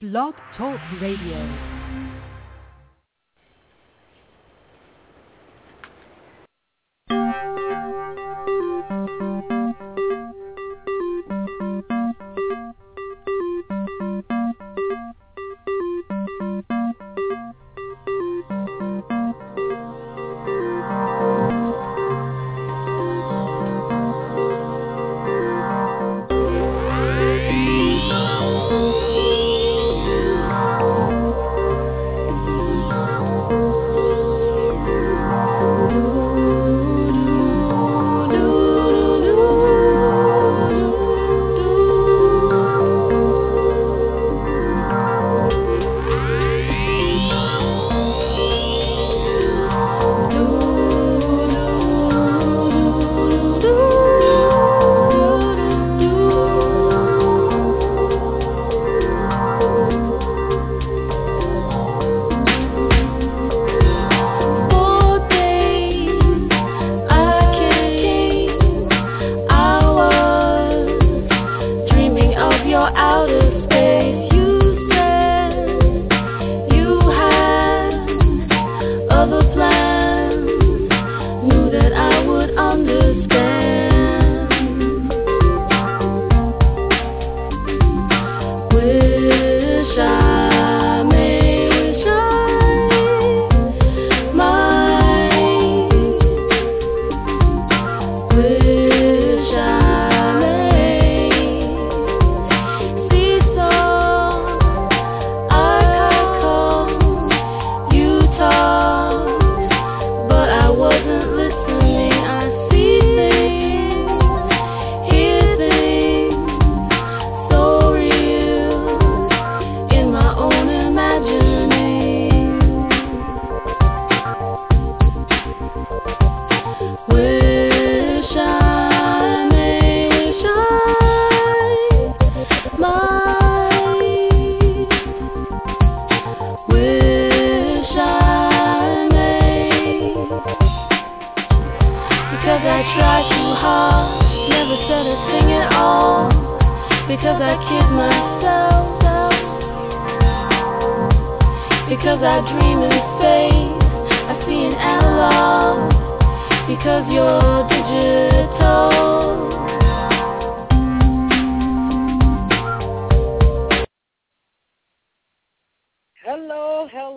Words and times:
Blog 0.00 0.32
Talk 0.56 0.78
Radio. 1.00 1.77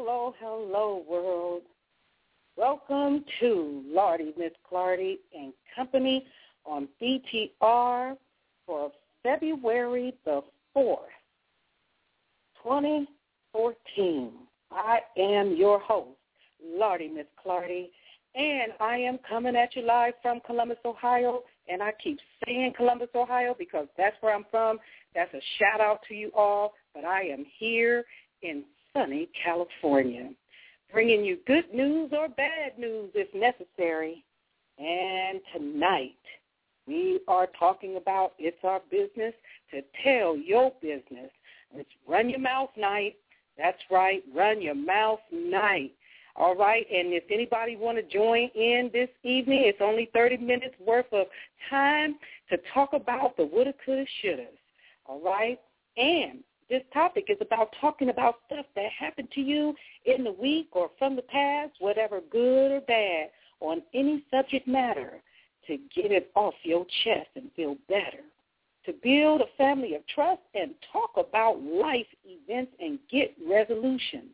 Hello, 0.03 0.33
hello, 0.39 1.05
world. 1.07 1.61
Welcome 2.57 3.23
to 3.39 3.83
Lardy, 3.85 4.33
Miss 4.35 4.51
Clardy 4.67 5.19
and 5.31 5.53
Company 5.75 6.25
on 6.65 6.89
BTR 6.99 8.17
for 8.65 8.91
February 9.21 10.15
the 10.25 10.41
4th, 10.75 10.95
2014. 12.63 14.31
I 14.71 15.01
am 15.19 15.55
your 15.55 15.77
host, 15.77 16.17
Lardy, 16.65 17.07
Miss 17.07 17.27
Clardy, 17.45 17.91
and 18.33 18.73
I 18.79 18.97
am 18.97 19.19
coming 19.29 19.55
at 19.55 19.75
you 19.75 19.83
live 19.83 20.15
from 20.23 20.39
Columbus, 20.47 20.79
Ohio. 20.83 21.41
And 21.69 21.83
I 21.83 21.93
keep 22.03 22.17
saying 22.43 22.73
Columbus, 22.75 23.09
Ohio 23.13 23.55
because 23.55 23.85
that's 23.99 24.15
where 24.21 24.33
I'm 24.33 24.45
from. 24.49 24.79
That's 25.13 25.31
a 25.35 25.41
shout 25.59 25.79
out 25.79 25.99
to 26.07 26.15
you 26.15 26.31
all. 26.33 26.73
But 26.95 27.05
I 27.05 27.21
am 27.25 27.45
here 27.59 28.03
in 28.41 28.63
sunny 28.93 29.29
California, 29.43 30.29
bringing 30.91 31.23
you 31.23 31.37
good 31.47 31.73
news 31.73 32.11
or 32.13 32.29
bad 32.29 32.77
news 32.77 33.11
if 33.13 33.33
necessary. 33.33 34.23
And 34.77 35.39
tonight 35.53 36.15
we 36.87 37.21
are 37.27 37.47
talking 37.57 37.97
about 37.97 38.33
it's 38.39 38.57
our 38.63 38.81
business 38.89 39.33
to 39.71 39.81
tell 40.03 40.35
your 40.35 40.71
business. 40.81 41.31
It's 41.73 41.89
Run 42.07 42.29
Your 42.29 42.39
Mouth 42.39 42.71
Night. 42.77 43.15
That's 43.57 43.81
right, 43.89 44.23
Run 44.33 44.61
Your 44.61 44.75
Mouth 44.75 45.19
Night. 45.31 45.91
All 46.37 46.55
right, 46.55 46.85
and 46.89 47.13
if 47.13 47.23
anybody 47.29 47.75
want 47.75 47.97
to 47.97 48.03
join 48.03 48.49
in 48.55 48.89
this 48.93 49.09
evening, 49.23 49.63
it's 49.65 49.81
only 49.81 50.09
30 50.13 50.37
minutes 50.37 50.75
worth 50.79 51.11
of 51.11 51.27
time 51.69 52.15
to 52.49 52.57
talk 52.73 52.93
about 52.93 53.35
the 53.35 53.45
woulda, 53.45 53.73
coulda, 53.85 54.05
shouldas. 54.23 54.47
All 55.05 55.19
right, 55.21 55.59
and 55.97 56.39
this 56.71 56.81
topic 56.93 57.25
is 57.27 57.37
about 57.41 57.69
talking 57.81 58.09
about 58.09 58.35
stuff 58.47 58.65
that 58.75 58.89
happened 58.97 59.27
to 59.35 59.41
you 59.41 59.75
in 60.05 60.23
the 60.23 60.31
week 60.31 60.69
or 60.71 60.89
from 60.97 61.17
the 61.17 61.21
past, 61.21 61.73
whatever 61.79 62.21
good 62.31 62.71
or 62.71 62.79
bad, 62.81 63.27
on 63.59 63.83
any 63.93 64.23
subject 64.31 64.67
matter 64.67 65.21
to 65.67 65.77
get 65.93 66.11
it 66.11 66.31
off 66.33 66.53
your 66.63 66.85
chest 67.03 67.27
and 67.35 67.51
feel 67.57 67.75
better. 67.89 68.23
To 68.85 68.93
build 69.03 69.41
a 69.41 69.57
family 69.57 69.95
of 69.95 70.01
trust 70.07 70.41
and 70.55 70.71
talk 70.91 71.11
about 71.17 71.61
life 71.61 72.07
events 72.25 72.71
and 72.79 72.97
get 73.11 73.35
resolutions. 73.45 74.31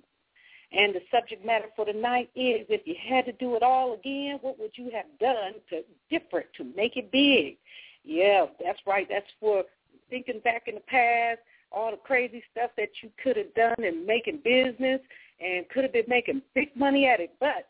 And 0.71 0.93
the 0.93 1.01
subject 1.11 1.43
matter 1.43 1.65
for 1.75 1.85
tonight 1.85 2.29
is 2.35 2.65
if 2.69 2.85
you 2.85 2.95
had 3.09 3.25
to 3.25 3.31
do 3.33 3.55
it 3.55 3.63
all 3.63 3.95
again, 3.95 4.37
what 4.41 4.59
would 4.59 4.71
you 4.75 4.91
have 4.93 5.05
done 5.19 5.53
to 5.69 5.81
different 6.11 6.47
to 6.57 6.65
make 6.75 6.97
it 6.97 7.11
big? 7.11 7.57
Yeah, 8.03 8.45
that's 8.63 8.79
right. 8.85 9.07
That's 9.09 9.25
for 9.39 9.63
thinking 10.09 10.39
back 10.43 10.67
in 10.67 10.75
the 10.75 10.81
past, 10.81 11.39
all 11.71 11.91
the 11.91 11.97
crazy 11.97 12.43
stuff 12.51 12.71
that 12.77 12.89
you 13.01 13.09
could 13.21 13.37
have 13.37 13.53
done 13.53 13.83
in 13.83 14.05
making 14.05 14.39
business 14.43 15.01
and 15.39 15.67
could 15.69 15.83
have 15.83 15.93
been 15.93 16.05
making 16.07 16.41
big 16.55 16.75
money 16.75 17.07
at 17.07 17.19
it. 17.19 17.33
But 17.39 17.67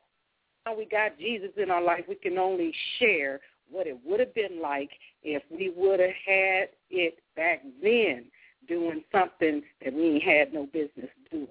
now 0.66 0.76
we 0.76 0.86
got 0.86 1.18
Jesus 1.18 1.52
in 1.58 1.72
our 1.72 1.82
life, 1.82 2.06
we 2.08 2.16
can 2.16 2.38
only 2.38 2.74
share 3.00 3.40
what 3.70 3.88
it 3.88 3.98
would 4.06 4.20
have 4.20 4.34
been 4.34 4.62
like 4.62 4.92
if 5.24 5.44
we 5.52 5.72
would 5.76 6.00
have 6.00 6.10
had 6.26 6.70
it 6.90 7.20
back 7.36 7.64
then 7.82 8.26
doing 8.68 9.04
something 9.12 9.62
that 9.84 9.94
we 9.94 10.22
had 10.26 10.54
no 10.54 10.66
business 10.68 11.10
doing. 11.32 11.48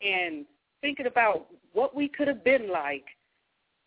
and 0.00 0.44
thinking 0.80 1.06
about 1.06 1.46
what 1.72 1.94
we 1.94 2.08
could 2.08 2.28
have 2.28 2.44
been 2.44 2.70
like 2.70 3.04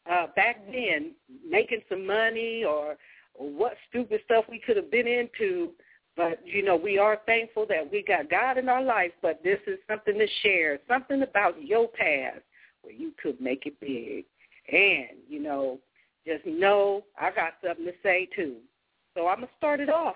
uh, 0.09 0.27
back 0.35 0.65
then, 0.71 1.13
making 1.47 1.81
some 1.89 2.05
money 2.05 2.63
or, 2.63 2.95
or 3.35 3.49
what 3.49 3.73
stupid 3.89 4.21
stuff 4.25 4.45
we 4.49 4.59
could 4.59 4.77
have 4.77 4.91
been 4.91 5.07
into. 5.07 5.69
But, 6.17 6.41
you 6.45 6.63
know, 6.63 6.75
we 6.75 6.97
are 6.97 7.19
thankful 7.25 7.65
that 7.69 7.89
we 7.91 8.03
got 8.03 8.29
God 8.29 8.57
in 8.57 8.67
our 8.67 8.83
life, 8.83 9.11
but 9.21 9.41
this 9.43 9.59
is 9.67 9.77
something 9.89 10.17
to 10.17 10.27
share, 10.41 10.79
something 10.87 11.21
about 11.21 11.63
your 11.63 11.87
past 11.87 12.41
where 12.81 12.93
you 12.93 13.13
could 13.21 13.39
make 13.39 13.65
it 13.65 13.79
big. 13.79 14.25
And, 14.71 15.17
you 15.29 15.41
know, 15.41 15.79
just 16.25 16.45
know 16.45 17.05
I 17.19 17.31
got 17.31 17.53
something 17.65 17.85
to 17.85 17.93
say, 18.03 18.27
too. 18.35 18.55
So 19.15 19.27
I'm 19.27 19.37
going 19.37 19.47
to 19.47 19.53
start 19.57 19.79
it 19.79 19.89
off 19.89 20.15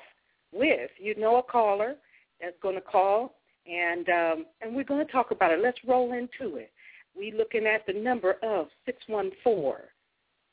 with, 0.51 0.89
you 0.98 1.16
know, 1.16 1.38
a 1.38 1.44
caller 1.44 1.96
that's 2.42 2.56
going 2.62 2.75
to 2.75 2.81
call 2.81 3.36
and 3.65 4.10
um, 4.10 4.45
and 4.62 4.75
we're 4.75 4.83
going 4.83 5.06
to 5.06 5.12
talk 5.12 5.31
about 5.31 5.51
it. 5.51 5.62
Let's 5.62 5.77
roll 5.88 6.13
into 6.13 6.57
it. 6.57 6.71
We're 7.15 7.36
looking 7.36 7.65
at 7.65 7.86
the 7.86 7.94
number 7.94 8.36
of 8.44 8.68
six 8.86 8.98
one 9.07 9.31
four 9.44 9.81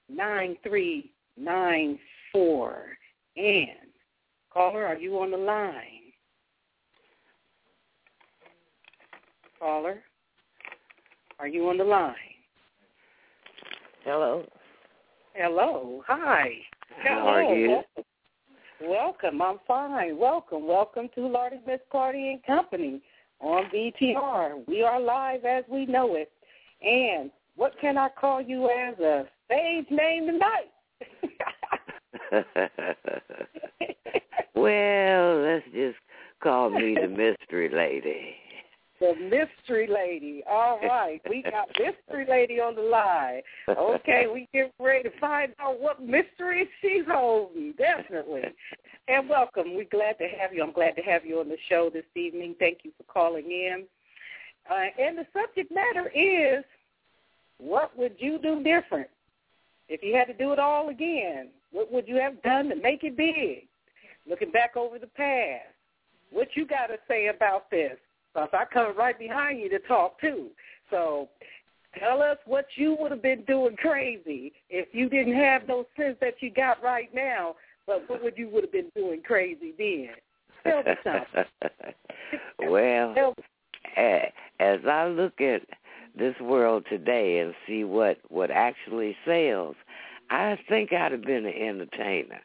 nine 0.09 0.57
three 0.63 1.13
nine 1.37 1.99
four. 2.33 2.85
And 3.37 3.89
caller, 4.53 4.87
are 4.87 4.97
you 4.97 5.19
on 5.21 5.31
the 5.31 5.37
line? 5.37 6.13
Caller, 9.59 10.03
are 11.39 11.49
you 11.49 11.69
on 11.69 11.79
the 11.79 11.85
line? 11.85 12.15
Hello. 14.05 14.45
Hello. 15.35 16.03
Hi. 16.07 16.51
How 17.05 17.29
are 17.29 17.55
you? 17.55 17.83
Welcome. 18.83 19.43
I'm 19.43 19.59
fine. 19.67 20.17
Welcome. 20.17 20.67
Welcome 20.67 21.11
to 21.15 21.27
Lardy 21.27 21.61
Miss 21.67 21.81
Clardy 21.93 22.33
and 22.33 22.43
Company 22.45 23.03
on 23.41 23.65
BTR. 23.75 24.67
We 24.67 24.83
are 24.83 24.99
live 24.99 25.45
as 25.45 25.65
we 25.69 25.85
know 25.85 26.15
it. 26.15 26.33
And 26.83 27.31
what 27.57 27.75
can 27.79 27.99
I 27.99 28.09
call 28.09 28.41
you 28.41 28.71
as 28.71 28.99
a 28.99 29.27
stage 29.45 29.87
name 29.91 30.27
tonight? 30.27 30.71
well, 34.55 35.43
let's 35.43 35.67
just 35.75 35.99
call 36.43 36.71
me 36.71 36.97
the 37.01 37.09
mystery 37.09 37.69
lady. 37.69 38.35
The 39.01 39.15
mystery 39.15 39.89
lady. 39.93 40.43
All 40.49 40.79
right. 40.83 41.21
We 41.29 41.43
got 41.43 41.69
mystery 41.79 42.27
lady 42.29 42.61
on 42.61 42.75
the 42.75 42.83
line. 42.83 43.41
Okay, 43.69 44.27
we 44.33 44.47
get 44.53 44.73
ready 44.79 45.09
to 45.09 45.19
find 45.19 45.55
out 45.59 45.81
what 45.81 46.03
mystery 46.03 46.69
she's 46.83 47.05
holding. 47.11 47.73
Definitely. 47.79 48.43
And 49.09 49.29
welcome. 49.29 49.75
We're 49.75 49.87
glad 49.91 50.19
to 50.19 50.29
have 50.39 50.53
you. 50.53 50.63
I'm 50.63 50.73
glad 50.73 50.97
to 50.97 51.03
have 51.03 51.25
you 51.25 51.41
on 51.41 51.49
the 51.49 51.57
show 51.69 51.91
this 51.91 52.05
evening. 52.15 52.55
Thank 52.59 52.81
you 52.83 52.93
for 52.99 53.05
calling 53.11 53.47
in. 53.47 53.85
Uh, 54.71 55.03
and 55.03 55.17
the 55.17 55.27
subject 55.33 55.73
matter 55.73 56.11
is, 56.15 56.63
what 57.59 57.97
would 57.97 58.17
you 58.19 58.39
do 58.39 58.63
different? 58.63 59.09
If 59.89 60.03
you 60.03 60.15
had 60.15 60.27
to 60.27 60.35
do 60.35 60.53
it 60.53 60.59
all 60.59 60.91
again, 60.91 61.49
what 61.73 61.91
would 61.91 62.07
you 62.07 62.17
have 62.17 62.41
done 62.43 62.69
to 62.69 62.77
make 62.77 63.03
it 63.03 63.17
big? 63.17 63.67
Looking 64.29 64.53
back 64.53 64.77
over 64.77 64.99
the 64.99 65.07
past, 65.07 65.65
what 66.31 66.49
you 66.55 66.67
got 66.67 66.89
to 66.89 66.97
say 67.09 67.29
about 67.29 67.71
this? 67.71 67.97
Because 68.33 68.51
I 68.53 68.65
come 68.73 68.97
right 68.97 69.19
behind 69.19 69.61
you 69.61 69.69
to 69.71 69.79
talk 69.81 70.21
too. 70.21 70.49
So 70.91 71.29
tell 71.99 72.23
us 72.23 72.39
what 72.47 72.67
you 72.77 72.97
would 72.99 73.11
have 73.11 73.23
been 73.23 73.45
doing 73.45 73.77
crazy 73.77 74.53
if 74.69 74.89
you 74.93 75.09
didn't 75.09 75.35
have 75.35 75.67
those 75.67 75.87
sins 75.97 76.17
that 76.21 76.35
you 76.41 76.51
got 76.51 76.83
right 76.83 77.13
now. 77.15 77.57
But 77.87 78.09
what 78.09 78.23
would 78.23 78.39
you 78.39 78.49
would 78.51 78.65
have 78.65 78.73
been 78.73 78.91
doing 78.95 79.23
crazy 79.23 79.75
then? 79.77 80.11
Tell 80.63 80.83
me 80.83 80.93
something. 81.03 81.95
well, 82.71 83.35
as 83.97 84.81
I 84.87 85.07
look 85.09 85.41
at 85.41 85.63
this 86.17 86.35
world 86.41 86.85
today 86.89 87.39
and 87.39 87.55
see 87.67 87.85
what 87.85 88.19
what 88.29 88.51
actually 88.51 89.17
sells, 89.25 89.77
I 90.31 90.59
think 90.69 90.93
I'd 90.93 91.13
have 91.13 91.23
been 91.23 91.47
an 91.47 91.55
entertainer, 91.55 92.41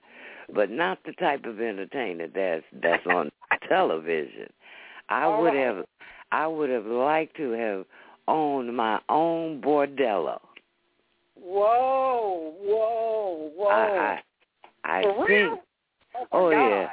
but 0.54 0.72
not 0.72 1.00
the 1.06 1.14
type 1.14 1.46
of 1.46 1.60
entertainer 1.60 2.28
that's 2.28 2.66
that's 2.82 3.06
on 3.08 3.30
television. 3.70 4.48
I 5.10 5.28
would 5.40 5.54
have 5.54 5.86
I 6.31 6.48
would 6.48 6.69
have 6.69 6.86
liked 6.86 7.38
to 7.38 7.52
have 7.52 7.86
owned 8.28 8.75
my 8.75 9.00
own 9.10 9.62
bordello. 9.62 10.40
Whoa, 11.40 12.54
whoa, 12.62 13.52
whoa. 13.56 13.68
I 13.68 14.19
I, 14.84 15.00
I 15.00 15.04
For 15.04 15.28
think 15.28 15.30
real? 15.30 15.60
Oh, 16.16 16.28
oh 16.31 16.50
yeah. 16.50 16.88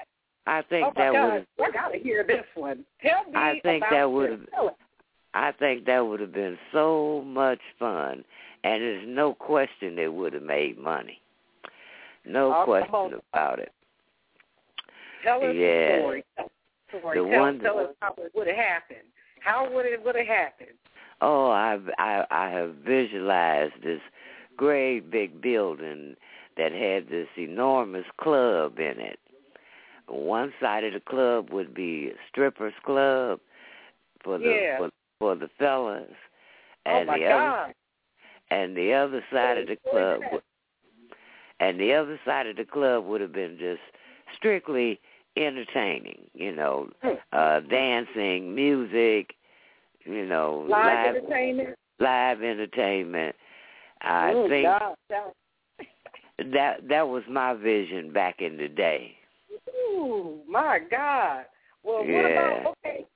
I 0.46 0.62
think 0.62 0.86
oh 0.88 0.92
that 0.96 1.12
would 1.12 1.32
have 1.32 1.46
I 1.60 1.70
gotta 1.70 1.98
hear 1.98 2.24
this 2.26 2.44
one. 2.54 2.84
Tell 3.00 3.24
me 3.24 3.32
I 3.34 3.60
think 3.62 3.84
that 3.90 4.10
would 4.10 4.30
have- 4.30 4.74
I 5.34 5.52
think 5.52 5.86
that 5.86 6.00
would 6.00 6.20
have 6.20 6.32
been 6.32 6.58
so 6.72 7.22
much 7.26 7.60
fun 7.78 8.24
and 8.64 8.82
there's 8.82 9.08
no 9.08 9.32
question 9.34 9.98
it 9.98 10.12
would 10.12 10.34
have 10.34 10.42
made 10.42 10.78
money. 10.78 11.20
No 12.24 12.54
Oh, 12.54 12.64
question 12.64 13.18
about 13.32 13.58
it. 13.58 13.72
Tell 15.24 15.42
us 15.42 15.54
Yeah. 15.54 15.96
the 15.96 16.00
story. 16.02 16.24
Tell, 16.36 16.51
story. 16.98 17.18
The 17.18 17.28
tell, 17.28 17.40
one- 17.40 17.58
tell 17.60 17.78
us 17.78 17.94
how 18.00 18.14
it 18.18 18.32
would 18.34 18.46
have 18.46 18.56
happened. 18.56 19.08
How 19.40 19.72
would 19.72 19.86
it 19.86 20.04
would 20.04 20.14
have 20.16 20.26
happened? 20.26 20.76
Oh, 21.20 21.50
I 21.50 21.78
I 21.98 22.24
I 22.30 22.50
have 22.50 22.74
visualized 22.76 23.82
this 23.82 24.00
great 24.56 25.10
big 25.10 25.40
building 25.40 26.16
that 26.56 26.72
had 26.72 27.08
this 27.08 27.28
enormous 27.36 28.04
club 28.20 28.78
in 28.78 29.00
it. 29.00 29.18
One 30.08 30.52
side 30.60 30.84
of 30.84 30.92
the 30.92 31.00
club 31.00 31.50
would 31.50 31.72
be 31.72 32.08
a 32.08 32.14
strippers 32.28 32.74
club 32.84 33.40
for 34.22 34.38
the 34.38 34.50
Yeah. 34.50 34.78
for, 34.78 34.90
for 35.18 35.34
the 35.34 35.48
fellas, 35.58 36.10
Oh 36.86 36.90
and 36.90 37.06
my 37.06 37.18
the 37.18 37.26
other 37.26 37.74
and 38.50 38.76
the 38.76 38.92
other 38.92 39.24
side 39.32 39.58
of 39.58 39.68
the 39.68 39.76
club 39.90 40.20
would, 40.30 40.42
and 41.60 41.80
the 41.80 41.94
other 41.94 42.20
side 42.24 42.46
of 42.46 42.56
the 42.56 42.64
club 42.64 43.04
would 43.06 43.20
have 43.20 43.32
been 43.32 43.56
just 43.58 43.80
strictly 44.36 45.00
entertaining, 45.36 46.30
you 46.34 46.52
know, 46.54 46.88
Hmm. 47.02 47.14
uh 47.32 47.60
dancing, 47.60 48.54
music, 48.54 49.34
you 50.04 50.26
know, 50.26 50.64
Live 50.68 51.16
entertainment. 51.16 51.78
live 51.98 52.42
entertainment. 52.42 53.36
I 54.02 54.32
oh, 54.34 54.48
think 54.48 54.66
God. 54.66 54.94
That- 55.08 55.32
that 56.52 56.88
that 56.88 57.08
was 57.08 57.22
my 57.28 57.54
vision 57.54 58.12
back 58.12 58.40
in 58.40 58.56
the 58.56 58.68
day. 58.68 59.16
Ooh, 59.68 60.40
my 60.48 60.78
God. 60.90 61.44
Well, 61.84 62.04
what 62.04 62.24
about 62.30 62.76
okay? 62.84 63.06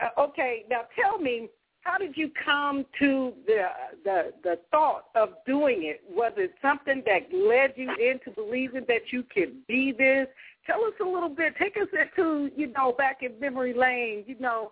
uh, 0.00 0.08
Okay, 0.22 0.64
now 0.70 0.82
tell 1.00 1.18
me, 1.18 1.48
how 1.82 1.98
did 1.98 2.16
you 2.16 2.30
come 2.44 2.84
to 2.98 3.32
the 3.46 3.66
the 4.04 4.32
the 4.42 4.58
thought 4.70 5.04
of 5.14 5.34
doing 5.46 5.84
it? 5.84 6.02
Was 6.10 6.32
it 6.36 6.54
something 6.62 7.02
that 7.06 7.32
led 7.32 7.74
you 7.76 7.90
into 7.92 8.30
believing 8.34 8.84
that 8.88 9.12
you 9.12 9.22
could 9.24 9.66
be 9.66 9.92
this? 9.92 10.26
Tell 10.66 10.84
us 10.84 10.94
a 11.00 11.04
little 11.04 11.28
bit. 11.28 11.54
Take 11.58 11.76
us 11.76 11.88
into 11.92 12.50
you 12.56 12.68
know 12.68 12.92
back 12.96 13.18
in 13.22 13.38
memory 13.40 13.74
lane. 13.74 14.24
You 14.26 14.36
know 14.40 14.70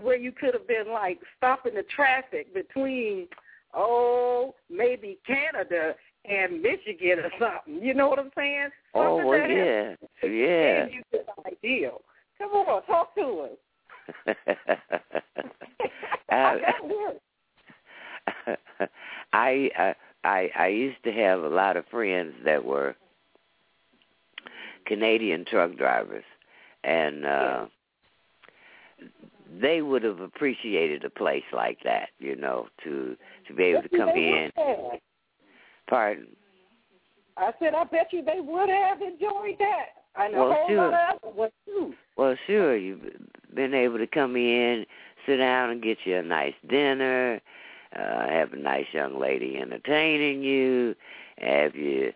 where 0.00 0.16
you 0.16 0.30
could 0.32 0.54
have 0.54 0.68
been 0.68 0.90
like 0.92 1.18
stopping 1.36 1.74
the 1.74 1.84
traffic 1.94 2.54
between 2.54 3.28
oh 3.74 4.54
maybe 4.70 5.18
Canada 5.26 5.94
and 6.24 6.62
Michigan 6.62 7.18
or 7.20 7.30
something. 7.38 7.82
You 7.82 7.92
know 7.94 8.08
what 8.08 8.18
I'm 8.18 8.30
saying? 8.36 8.68
Oh 8.94 9.18
Something 9.18 9.26
well, 9.26 9.38
that 9.38 9.50
yeah, 9.50 9.94
gave 10.22 10.32
yeah. 10.32 10.86
you 10.86 11.02
this 11.10 11.26
ideal. 11.46 12.00
Come 12.38 12.50
on, 12.50 12.82
talk 12.84 13.14
to 13.16 13.48
us. 13.48 13.58
I 16.30 16.32
I. 16.32 16.58
I 19.32 19.70
I 19.76 19.94
I 20.24 20.50
I 20.58 20.66
used 20.68 21.02
to 21.04 21.12
have 21.12 21.42
a 21.42 21.48
lot 21.48 21.76
of 21.76 21.84
friends 21.86 22.34
that 22.44 22.64
were 22.64 22.96
Canadian 24.86 25.44
truck 25.44 25.76
drivers, 25.76 26.24
and 26.84 27.24
uh 27.24 27.66
they 29.60 29.82
would 29.82 30.02
have 30.02 30.20
appreciated 30.20 31.04
a 31.04 31.10
place 31.10 31.44
like 31.52 31.78
that, 31.84 32.08
you 32.18 32.36
know, 32.36 32.68
to 32.84 33.16
to 33.46 33.54
be 33.54 33.64
able 33.64 33.82
to 33.82 33.88
come 33.88 34.08
in. 34.10 34.50
Pardon? 35.88 36.28
I 37.36 37.52
said, 37.58 37.74
I 37.74 37.84
bet 37.84 38.12
you 38.12 38.22
they 38.24 38.40
would 38.40 38.68
have 38.68 39.00
enjoyed 39.00 39.58
that. 39.58 39.86
And 40.16 40.34
well, 40.34 40.50
a 40.50 40.54
whole 40.54 40.68
sure. 40.68 40.94
others 40.94 41.52
too. 41.64 41.94
Well, 42.16 42.36
sure. 42.46 42.76
You've 42.76 43.00
been 43.54 43.74
able 43.74 43.98
to 43.98 44.06
come 44.06 44.36
in, 44.36 44.84
sit 45.26 45.38
down, 45.38 45.70
and 45.70 45.82
get 45.82 45.98
you 46.04 46.16
a 46.16 46.22
nice 46.22 46.54
dinner. 46.68 47.40
Uh, 47.96 48.28
have 48.28 48.52
a 48.52 48.56
nice 48.56 48.86
young 48.92 49.18
lady 49.18 49.58
entertaining 49.60 50.42
you. 50.42 50.94
Have 51.38 51.74
you 51.74 52.12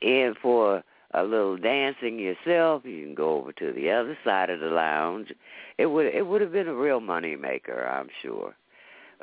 in 0.00 0.34
for 0.40 0.82
a 1.14 1.22
little 1.22 1.56
dancing 1.56 2.18
yourself? 2.18 2.84
You 2.84 3.04
can 3.04 3.14
go 3.14 3.38
over 3.38 3.52
to 3.52 3.72
the 3.72 3.90
other 3.90 4.16
side 4.24 4.50
of 4.50 4.60
the 4.60 4.66
lounge. 4.66 5.32
It 5.78 5.86
would 5.86 6.06
it 6.06 6.26
would 6.26 6.40
have 6.40 6.52
been 6.52 6.68
a 6.68 6.74
real 6.74 7.00
money 7.00 7.36
maker, 7.36 7.86
I'm 7.86 8.08
sure. 8.22 8.54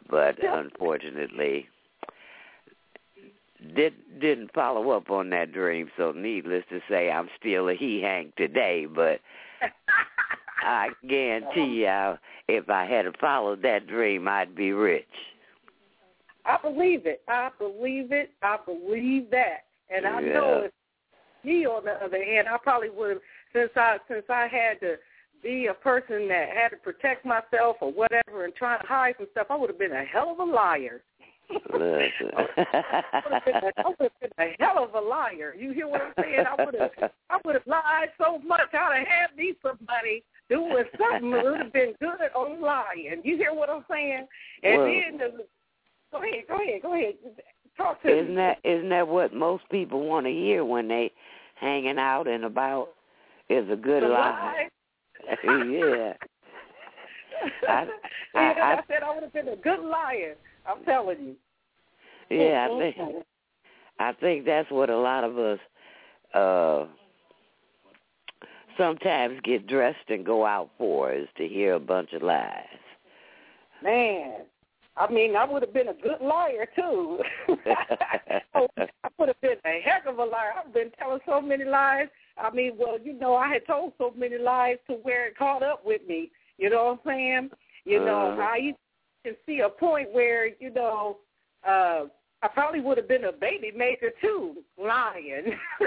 But 0.10 0.36
unfortunately, 0.44 1.68
did 3.76 3.94
didn't 4.20 4.54
follow 4.54 4.92
up 4.92 5.10
on 5.10 5.30
that 5.32 5.52
dream. 5.52 5.90
So 5.98 6.12
needless 6.12 6.64
to 6.70 6.80
say, 6.90 7.10
I'm 7.10 7.30
still 7.40 7.70
a 7.70 7.76
he 7.76 8.02
hank 8.02 8.36
today. 8.36 8.86
But 8.86 9.20
I 10.62 10.90
guarantee 11.08 11.86
you, 11.86 12.14
if 12.48 12.70
I 12.70 12.86
had 12.86 13.06
followed 13.20 13.62
that 13.64 13.88
dream, 13.88 14.28
I'd 14.28 14.56
be 14.56 14.72
rich. 14.72 15.06
I 16.46 16.58
believe 16.62 17.06
it. 17.06 17.22
I 17.28 17.50
believe 17.58 18.12
it. 18.12 18.32
I 18.42 18.58
believe 18.66 19.30
that. 19.32 19.66
And 19.90 20.06
I 20.06 20.22
Yeah. 20.22 20.34
know 20.34 20.62
if 20.66 20.72
me 21.44 21.66
on 21.66 21.86
the 21.86 21.94
other 22.04 22.24
hand, 22.24 22.48
I 22.48 22.58
probably 22.58 22.90
would 22.90 23.10
have 23.12 23.22
since 23.54 23.72
I 23.76 23.98
since 24.08 24.26
I 24.30 24.48
had 24.48 24.80
to 24.82 24.96
be 25.44 25.68
a 25.68 25.74
person 25.74 26.28
that 26.28 26.50
had 26.50 26.70
to 26.70 26.78
protect 26.78 27.26
myself 27.26 27.78
or 27.82 27.92
whatever 27.92 28.46
and 28.46 28.56
try 28.56 28.78
to 28.78 28.88
hide 28.88 29.16
some 29.18 29.28
stuff, 29.32 29.48
I 29.50 29.56
would 29.56 29.70
have 29.70 29.80
been 29.80 29.92
a 29.92 30.04
hell 30.04 30.32
of 30.32 30.40
a 30.40 30.52
liar. 30.52 31.02
I 31.50 31.58
would 31.72 31.82
have 33.32 33.46
been 33.46 33.56
a, 33.56 33.72
I 33.78 33.88
would 33.88 34.12
have 34.12 34.20
been 34.20 34.32
a 34.40 34.56
hell 34.60 34.84
of 34.84 34.94
a 34.96 35.08
liar. 35.08 35.56
You 35.58 35.72
hear 35.72 35.88
what 35.88 36.02
I'm 36.02 36.14
saying? 36.20 36.44
I 36.46 36.66
would 36.66 36.76
have 36.76 37.12
I 37.30 37.38
would 37.46 37.56
have 37.56 37.68
lied 37.68 38.10
so 38.18 38.40
much 38.40 38.74
I'd 38.74 38.98
have 39.00 39.08
had 39.08 39.38
me 39.38 39.54
somebody 39.62 40.24
doing 40.50 40.84
something 40.98 41.32
that 41.32 41.44
would 41.44 41.60
have 41.60 41.74
been 41.74 41.94
good 42.00 42.30
on 42.36 42.62
lying. 42.62 43.22
You 43.24 43.38
hear 43.38 43.54
what 43.54 43.70
I'm 43.70 43.86
saying? 43.90 44.28
And 44.64 44.78
Well- 44.78 44.86
then 44.88 45.18
the, 45.18 45.46
go 46.12 46.24
ahead, 46.24 46.44
go 46.48 46.56
ahead, 46.62 46.82
go 46.82 46.94
ahead. 46.94 47.14
Talk 47.78 48.02
to 48.02 48.10
Isn't 48.10 48.30
me. 48.30 48.36
that 48.36 48.58
isn't 48.64 48.90
that 48.90 49.08
what 49.08 49.34
most 49.34 49.64
people 49.70 50.08
want 50.08 50.26
to 50.26 50.32
hear 50.32 50.66
when 50.66 50.88
they 50.88 51.12
hanging 51.56 51.98
out 52.00 52.28
and 52.28 52.44
about? 52.44 52.90
Is 53.50 53.70
a 53.72 53.76
good 53.76 54.04
The 54.04 54.08
lie. 54.10 54.68
lie. 55.30 55.44
yeah. 55.44 56.14
I- 57.68 57.88
I- 58.36 58.40
I, 58.40 58.74
I- 58.74 58.84
said 58.88 59.04
I 59.04 59.14
would 59.14 59.24
have 59.24 59.34
been 59.34 59.48
a 59.50 59.56
good 59.56 59.80
liar. 59.80 60.36
I'm 60.68 60.84
telling 60.84 61.18
you. 61.22 61.36
Yeah, 62.30 62.68
I 62.68 62.70
Mm, 62.70 62.94
think. 62.96 63.16
I 64.00 64.14
think 64.14 64.46
that's 64.46 64.70
what 64.70 64.90
a 64.90 64.98
lot 64.98 65.24
of 65.24 65.38
us 65.38 65.60
uh 66.34 66.86
sometimes 68.78 69.40
get 69.44 69.66
dressed 69.68 70.10
and 70.10 70.26
go 70.26 70.46
out 70.46 70.70
for 70.78 71.12
is 71.12 71.28
to 71.38 71.48
hear 71.48 71.74
a 71.74 71.80
bunch 71.80 72.14
of 72.14 72.22
lies. 72.22 72.66
Man, 73.84 74.42
I 75.00 75.12
mean, 75.12 75.36
I 75.36 75.46
would 75.46 75.62
have 75.62 75.74
been 75.74 75.90
a 75.90 75.94
good 75.94 76.22
liar 76.22 76.68
too. 76.76 77.20
Oh, 78.56 78.68
I 78.78 79.10
would 79.20 79.28
have 79.28 79.40
been 79.42 79.58
a 79.66 79.82
heck 79.84 80.06
of 80.08 80.18
a 80.18 80.24
liar. 80.24 80.54
I've 80.58 80.74
been 80.74 80.90
telling 80.98 81.20
so 81.28 81.40
many 81.40 81.64
lies. 81.64 82.08
I 82.40 82.50
mean, 82.50 82.74
well, 82.80 82.98
you 83.00 83.14
know, 83.14 83.36
I 83.36 83.48
had 83.54 83.68
told 83.68 83.94
so 84.00 84.12
many 84.18 84.38
lies 84.40 84.78
to 84.88 84.94
where 84.94 85.28
it 85.28 85.38
caught 85.38 85.62
up 85.62 85.86
with 85.86 86.02
me. 86.08 86.32
You 86.58 86.72
know 86.72 86.86
what 86.86 86.92
I'm 86.94 87.00
saying? 87.06 87.50
You 87.86 88.00
know, 88.04 88.32
Uh-huh. 88.32 88.42
I 88.42 88.58
used 88.58 88.78
to 89.26 89.36
see 89.46 89.60
a 89.60 89.70
point 89.70 90.12
where, 90.12 90.48
you 90.60 90.72
know, 90.72 91.18
uh 91.68 92.06
I 92.44 92.48
probably 92.48 92.82
would 92.82 92.98
have 92.98 93.08
been 93.08 93.26
a 93.26 93.32
baby 93.32 93.72
maker 93.76 94.12
too, 94.22 94.64
lying. 94.78 95.58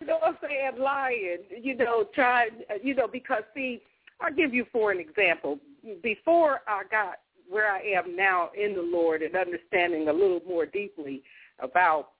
you 0.00 0.06
know 0.06 0.18
what 0.18 0.24
I'm 0.24 0.38
saying? 0.42 0.72
Lying. 0.78 1.38
You 1.62 1.74
know, 1.74 2.04
trying. 2.14 2.50
You 2.82 2.94
know, 2.94 3.08
because 3.08 3.42
see, 3.54 3.80
I'll 4.20 4.32
give 4.34 4.52
you 4.54 4.64
for 4.72 4.90
an 4.90 5.00
example. 5.00 5.58
Before 6.02 6.60
I 6.66 6.82
got 6.90 7.18
where 7.48 7.70
I 7.70 7.80
am 7.80 8.14
now 8.14 8.50
in 8.56 8.74
the 8.74 8.82
Lord 8.82 9.22
and 9.22 9.34
understanding 9.34 10.08
a 10.08 10.12
little 10.12 10.40
more 10.46 10.66
deeply 10.66 11.22
about, 11.60 12.10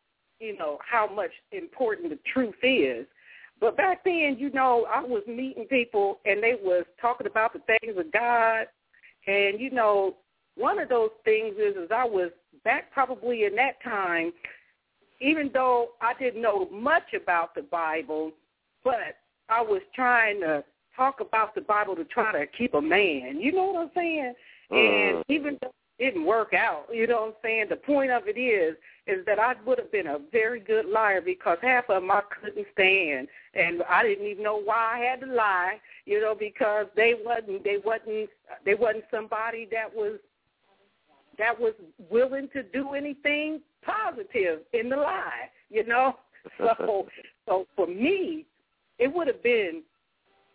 you 0.40 0.56
know, 0.56 0.78
how 0.88 1.06
much 1.06 1.30
important 1.52 2.10
the 2.10 2.18
truth 2.32 2.54
is. 2.62 3.06
But 3.60 3.76
back 3.76 4.04
then, 4.04 4.36
you 4.38 4.50
know, 4.50 4.86
I 4.92 5.02
was 5.02 5.22
meeting 5.26 5.64
people 5.64 6.20
and 6.24 6.42
they 6.42 6.54
was 6.62 6.84
talking 7.00 7.26
about 7.26 7.52
the 7.52 7.60
things 7.60 7.98
of 7.98 8.12
God. 8.12 8.66
And, 9.26 9.60
you 9.60 9.70
know, 9.70 10.16
one 10.56 10.78
of 10.78 10.88
those 10.88 11.10
things 11.24 11.56
is, 11.56 11.76
is 11.76 11.90
I 11.94 12.04
was 12.04 12.30
back 12.64 12.90
probably 12.92 13.44
in 13.44 13.54
that 13.56 13.82
time, 13.82 14.32
even 15.20 15.50
though 15.52 15.90
I 16.00 16.14
didn't 16.18 16.40
know 16.40 16.68
much 16.70 17.14
about 17.14 17.54
the 17.54 17.62
Bible, 17.62 18.32
but 18.84 19.18
I 19.48 19.60
was 19.60 19.82
trying 19.94 20.40
to 20.40 20.64
talk 20.98 21.20
about 21.20 21.54
the 21.54 21.62
Bible 21.62 21.96
to 21.96 22.04
try 22.04 22.32
to 22.32 22.46
keep 22.46 22.74
a 22.74 22.82
man. 22.82 23.40
You 23.40 23.52
know 23.52 23.66
what 23.66 23.82
I'm 23.82 23.90
saying? 23.94 24.34
And 24.70 25.18
Uh. 25.18 25.22
even 25.28 25.56
though 25.62 25.72
it 25.98 26.04
didn't 26.04 26.26
work 26.26 26.52
out, 26.52 26.86
you 26.92 27.06
know 27.06 27.22
what 27.22 27.28
I'm 27.28 27.34
saying? 27.42 27.66
The 27.70 27.76
point 27.76 28.10
of 28.10 28.28
it 28.28 28.38
is, 28.38 28.76
is 29.06 29.24
that 29.24 29.38
I 29.38 29.54
would 29.64 29.78
have 29.78 29.90
been 29.90 30.08
a 30.08 30.18
very 30.30 30.60
good 30.60 30.84
liar 30.86 31.22
because 31.22 31.58
half 31.62 31.88
of 31.88 32.02
them 32.02 32.10
I 32.10 32.20
couldn't 32.22 32.66
stand, 32.72 33.28
and 33.54 33.82
I 33.88 34.02
didn't 34.02 34.26
even 34.26 34.44
know 34.44 34.60
why 34.60 34.96
I 34.96 34.98
had 34.98 35.20
to 35.20 35.26
lie, 35.26 35.80
you 36.04 36.20
know, 36.20 36.34
because 36.34 36.86
they 36.94 37.14
wasn't, 37.24 37.64
they 37.64 37.78
wasn't, 37.78 38.28
they 38.66 38.74
wasn't 38.74 39.04
somebody 39.10 39.66
that 39.70 39.94
was 39.94 40.18
that 41.38 41.58
was 41.58 41.72
willing 42.10 42.48
to 42.52 42.64
do 42.64 42.94
anything 42.94 43.60
positive 43.82 44.60
in 44.72 44.88
the 44.88 44.96
lie, 44.96 45.48
you 45.70 45.86
know. 45.86 46.16
So, 46.56 47.08
so 47.46 47.66
for 47.76 47.86
me, 47.86 48.46
it 48.98 49.12
would 49.12 49.26
have 49.26 49.42
been, 49.42 49.82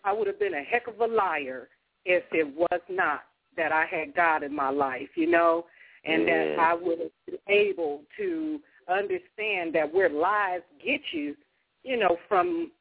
I 0.03 0.13
would 0.13 0.27
have 0.27 0.39
been 0.39 0.53
a 0.53 0.63
heck 0.63 0.88
of 0.88 1.00
a 1.00 1.07
liar 1.07 1.69
if 2.05 2.24
it 2.31 2.48
was 2.55 2.81
not 2.89 3.24
that 3.55 3.72
I 3.72 3.86
had 3.86 4.15
God 4.15 4.43
in 4.43 4.55
my 4.55 4.69
life, 4.69 5.10
you 5.15 5.27
know, 5.27 5.65
and 6.05 6.27
that 6.27 6.57
I 6.60 6.74
would 6.74 7.00
have 7.00 7.12
been 7.25 7.38
able 7.48 8.01
to 8.17 8.60
understand 8.89 9.74
that 9.75 9.93
where 9.93 10.10
lies 10.10 10.62
get 10.83 11.01
you, 11.12 11.36
you 11.83 11.98
know, 11.98 12.17
from 12.27 12.72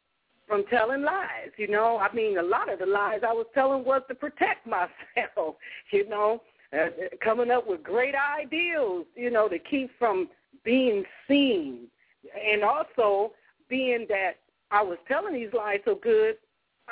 from 0.48 0.64
telling 0.66 1.02
lies, 1.02 1.50
you 1.56 1.68
know. 1.68 1.98
I 1.98 2.12
mean, 2.14 2.38
a 2.38 2.42
lot 2.42 2.70
of 2.70 2.78
the 2.78 2.86
lies 2.86 3.20
I 3.26 3.32
was 3.32 3.46
telling 3.54 3.84
was 3.84 4.02
to 4.08 4.14
protect 4.14 4.66
myself, 4.66 5.56
you 5.92 6.08
know, 6.08 6.42
uh, 6.72 6.86
coming 7.22 7.50
up 7.50 7.66
with 7.66 7.82
great 7.82 8.14
ideals, 8.14 9.06
you 9.14 9.30
know, 9.30 9.48
to 9.48 9.58
keep 9.58 9.90
from 9.98 10.28
being 10.64 11.04
seen, 11.28 11.86
and 12.34 12.62
also 12.64 13.32
being 13.68 14.06
that 14.08 14.32
I 14.70 14.82
was 14.82 14.98
telling 15.06 15.34
these 15.34 15.52
lies 15.52 15.80
so 15.84 15.94
good, 15.94 16.36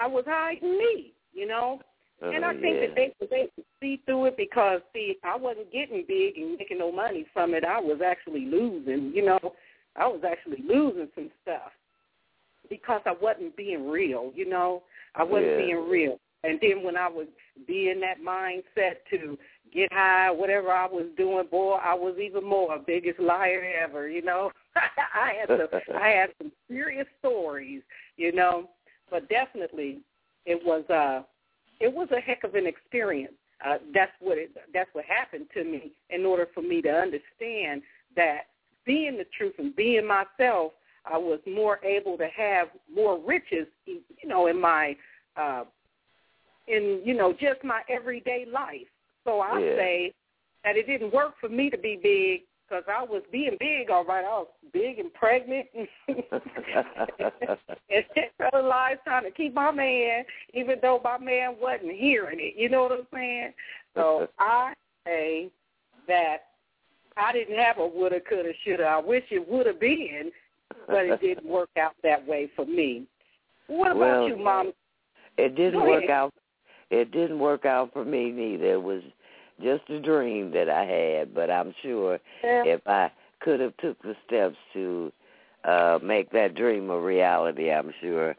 I 0.01 0.07
was 0.07 0.25
hiding 0.27 0.79
me, 0.79 1.13
you 1.33 1.47
know. 1.47 1.81
Oh, 2.23 2.31
and 2.31 2.45
I 2.45 2.53
think 2.53 2.77
yeah. 2.77 2.87
that 2.87 2.95
they 2.97 3.15
was 3.21 3.31
able 3.33 3.51
to 3.57 3.65
see 3.81 4.03
through 4.05 4.27
it 4.27 4.37
because, 4.37 4.81
see, 4.93 5.17
I 5.25 5.37
wasn't 5.37 5.73
getting 5.73 6.05
big 6.07 6.37
and 6.37 6.59
making 6.59 6.79
no 6.79 6.93
money 6.93 7.27
from 7.33 7.55
it. 7.55 7.65
I 7.65 7.81
was 7.81 8.01
actually 8.05 8.47
losing, 8.47 9.13
you 9.15 9.25
know. 9.25 9.55
I 9.97 10.07
was 10.07 10.23
actually 10.29 10.63
losing 10.67 11.09
some 11.15 11.31
stuff 11.43 11.73
because 12.69 13.01
I 13.07 13.15
wasn't 13.21 13.57
being 13.57 13.89
real, 13.89 14.33
you 14.35 14.49
know. 14.49 14.83
I 15.15 15.23
wasn't 15.23 15.53
Yeah. 15.53 15.57
being 15.59 15.89
real. 15.89 16.21
And 16.45 16.59
then 16.61 16.83
when 16.83 16.97
I 16.97 17.09
would 17.09 17.29
be 17.67 17.91
in 17.91 18.01
that 18.01 18.21
mindset 18.21 19.05
to 19.11 19.39
get 19.73 19.93
high, 19.93 20.31
whatever 20.31 20.71
I 20.73 20.87
was 20.87 21.07
doing, 21.17 21.47
boy, 21.51 21.75
I 21.75 21.95
was 21.95 22.17
even 22.19 22.45
more 22.45 22.79
biggest 22.79 23.19
liar 23.19 23.63
ever, 23.83 24.09
you 24.09 24.23
know. 24.23 24.51
I 24.77 25.35
had 25.41 25.49
some 25.49 25.81
I 26.01 26.09
had 26.09 26.31
some 26.39 26.53
serious 26.69 27.07
stories, 27.19 27.83
you 28.17 28.33
know. 28.33 28.71
But 29.11 29.29
definitely 29.29 30.01
it 30.47 30.61
was 30.65 30.85
uh 30.91 31.23
it 31.81 31.93
was 31.93 32.09
a 32.17 32.21
heck 32.21 32.45
of 32.45 32.55
an 32.55 32.67
experience. 32.67 33.33
Uh, 33.65 33.77
that's 33.93 34.13
what 34.21 34.39
it, 34.39 34.51
that's 34.73 34.89
what 34.95 35.05
happened 35.05 35.47
to 35.55 35.65
me. 35.65 35.93
In 36.11 36.25
order 36.25 36.49
for 36.55 36.63
me 36.63 36.81
to 36.83 36.89
understand 36.89 37.83
that 38.17 38.43
being 38.87 39.17
the 39.17 39.27
truth 39.37 39.55
and 39.59 39.75
being 39.77 40.07
myself, 40.07 40.73
I 41.05 41.17
was 41.19 41.41
more 41.47 41.79
able 41.85 42.17
to 42.19 42.29
have 42.37 42.69
more 42.95 43.19
riches, 43.19 43.67
you 43.87 44.01
know, 44.27 44.47
in 44.47 44.61
my 44.61 44.97
uh, 45.37 45.65
in 46.69 47.03
you 47.05 47.15
know 47.15 47.33
just 47.33 47.63
my 47.65 47.83
everyday 47.89 48.47
life. 48.51 48.89
So 49.25 49.41
I 49.41 49.61
Yeah. 49.61 49.77
say 49.77 50.15
that 50.65 50.77
it 50.77 50.87
didn't 50.87 51.13
work 51.13 51.35
for 51.41 51.49
me 51.49 51.71
to 51.71 51.79
be 51.79 51.97
big 51.97 52.43
because 52.71 52.85
I 52.89 53.03
was 53.03 53.23
being 53.33 53.57
big, 53.59 53.91
all 53.91 54.05
right. 54.05 54.25
I 54.25 54.29
was 54.29 54.47
big 54.73 54.99
and 54.99 55.13
pregnant. 55.13 55.67
and 56.09 56.23
telling 58.39 58.67
lies 58.67 58.97
trying 59.05 59.25
to 59.25 59.31
keep 59.31 59.55
my 59.55 59.71
man, 59.71 60.25
even 60.55 60.77
though 60.81 61.01
my 61.03 61.19
man 61.19 61.57
wasn't 61.61 61.93
hearing 61.93 62.39
it. 62.41 62.55
You 62.57 62.69
know 62.69 62.83
what 62.83 62.93
I'm 62.93 63.07
saying? 63.13 63.53
So 63.95 64.29
I 64.39 64.73
say 65.05 65.51
that 66.07 66.39
I 67.17 67.33
didn't 67.33 67.59
have 67.59 67.79
a 67.79 67.87
woulda, 67.87 68.21
coulda, 68.21 68.53
shoulda. 68.65 68.85
I 68.85 69.01
wish 69.01 69.25
it 69.31 69.49
would 69.49 69.67
have 69.67 69.81
been, 69.81 70.31
but 70.87 71.07
it 71.07 71.21
didn't 71.21 71.47
work 71.47 71.71
out 71.79 71.95
that 72.03 72.27
way 72.27 72.51
for 72.55 72.65
me. 72.65 73.07
What 73.67 73.93
about 73.93 73.99
Well, 73.99 74.29
you, 74.29 74.37
Mom? 74.37 74.73
It 75.37 75.57
didn't 75.57 75.81
work 75.81 76.09
out. 76.09 76.33
It 76.91 77.13
didn't 77.13 77.39
work 77.39 77.65
out 77.65 77.93
for 77.93 78.05
me 78.05 78.31
neither. 78.31 78.75
It 78.75 78.83
was 78.83 79.03
just 79.63 79.89
a 79.91 80.01
dream 80.01 80.51
that 80.53 80.69
I 80.69 80.85
had, 80.85 81.35
but 81.35 81.51
I'm 81.51 81.75
sure 81.83 82.19
Yeah. 82.43 82.65
if 82.65 82.87
I 82.87 83.11
could 83.41 83.61
have 83.61 83.77
took 83.79 84.01
the 84.03 84.17
steps 84.27 84.57
to 84.75 85.13
uh 85.65 85.99
make 86.03 86.31
that 86.31 86.55
dream 86.55 86.91
a 86.91 86.99
reality, 86.99 87.71
I'm 87.71 87.93
sure 88.01 88.35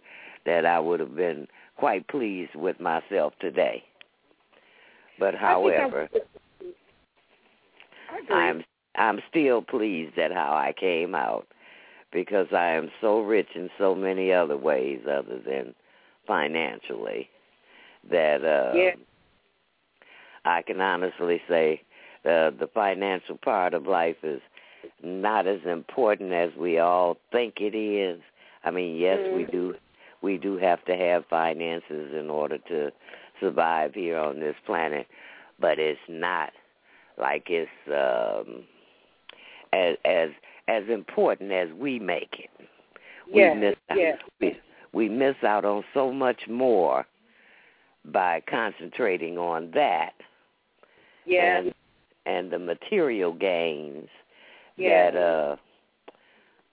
that 0.46 0.66
I 0.66 0.80
would 0.80 1.00
have 1.00 1.16
been 1.16 1.48
quite 1.78 2.08
pleased 2.08 2.56
with 2.56 2.80
myself 2.80 3.34
today. 3.40 3.84
But 5.20 5.36
I 5.36 5.38
however, 5.38 6.10
I 8.10 8.34
I'm 8.34 8.63
I'm 8.96 9.20
still 9.30 9.62
pleased 9.62 10.18
at 10.18 10.32
how 10.32 10.54
I 10.54 10.74
came 10.78 11.16
out 11.16 11.48
because 12.12 12.48
I 12.51 12.72
am 12.72 12.90
so 13.00 13.22
rich 13.22 13.48
in 13.56 13.70
so 13.78 13.96
many 13.96 14.34
other 14.34 14.58
ways 14.58 15.01
other 15.08 15.40
than 15.46 15.74
financially 16.28 17.30
that 18.10 18.44
uh 18.44 18.75
Yeah. 18.75 18.96
I 20.45 20.62
can 20.62 20.81
honestly 20.81 21.41
say 21.48 21.81
uh, 22.25 22.51
the 22.51 22.69
financial 22.74 23.38
part 23.38 23.74
of 23.74 23.86
life 23.88 24.17
is 24.24 24.41
not 25.03 25.48
as 25.48 25.60
important 25.65 26.33
as 26.33 26.50
we 26.57 26.79
all 26.79 27.17
think 27.31 27.55
it 27.60 27.75
is. 27.75 28.19
I 28.63 28.71
mean, 28.71 28.95
yes, 28.98 29.19
we 29.33 29.45
Mhm. 29.45 29.51
do 29.51 29.75
we 30.21 30.38
do 30.38 30.55
have 30.57 30.86
to 30.86 30.95
have 30.95 31.25
finances 31.25 32.13
in 32.13 32.29
order 32.29 32.60
to 32.60 32.91
survive 33.39 33.95
here 33.95 34.19
on 34.19 34.39
this 34.39 34.55
planet, 34.65 35.07
but 35.60 35.79
it's 35.79 36.00
not 36.07 36.53
like 37.17 37.50
it's 37.50 37.69
um 37.88 38.63
as 39.74 39.98
as 40.05 40.29
as 40.67 40.88
important 40.89 41.51
as 41.51 41.69
we 41.74 42.00
make 42.00 42.39
it. 42.39 42.67
Yeah, 43.27 43.53
we 43.53 43.60
miss 43.60 43.75
out, 43.89 43.98
yeah. 43.98 44.15
we, 44.39 44.60
we 44.93 45.10
miss 45.10 45.43
out 45.43 45.65
on 45.65 45.83
so 45.93 46.12
much 46.12 46.48
more 46.48 47.05
by 48.05 48.41
concentrating 48.41 49.38
on 49.38 49.71
that 49.71 50.13
yeah, 51.25 51.60
and 51.60 51.74
and 52.25 52.51
the 52.51 52.60
material 52.60 53.34
gains 53.34 54.08
yeah. 54.78 55.12
that 55.12 55.18
uh 55.18 55.56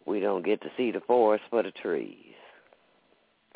we 0.06 0.20
don't 0.20 0.44
get 0.44 0.60
to 0.62 0.68
see 0.76 0.90
the 0.90 1.00
forest 1.00 1.44
for 1.50 1.62
the 1.62 1.70
trees. 1.70 2.14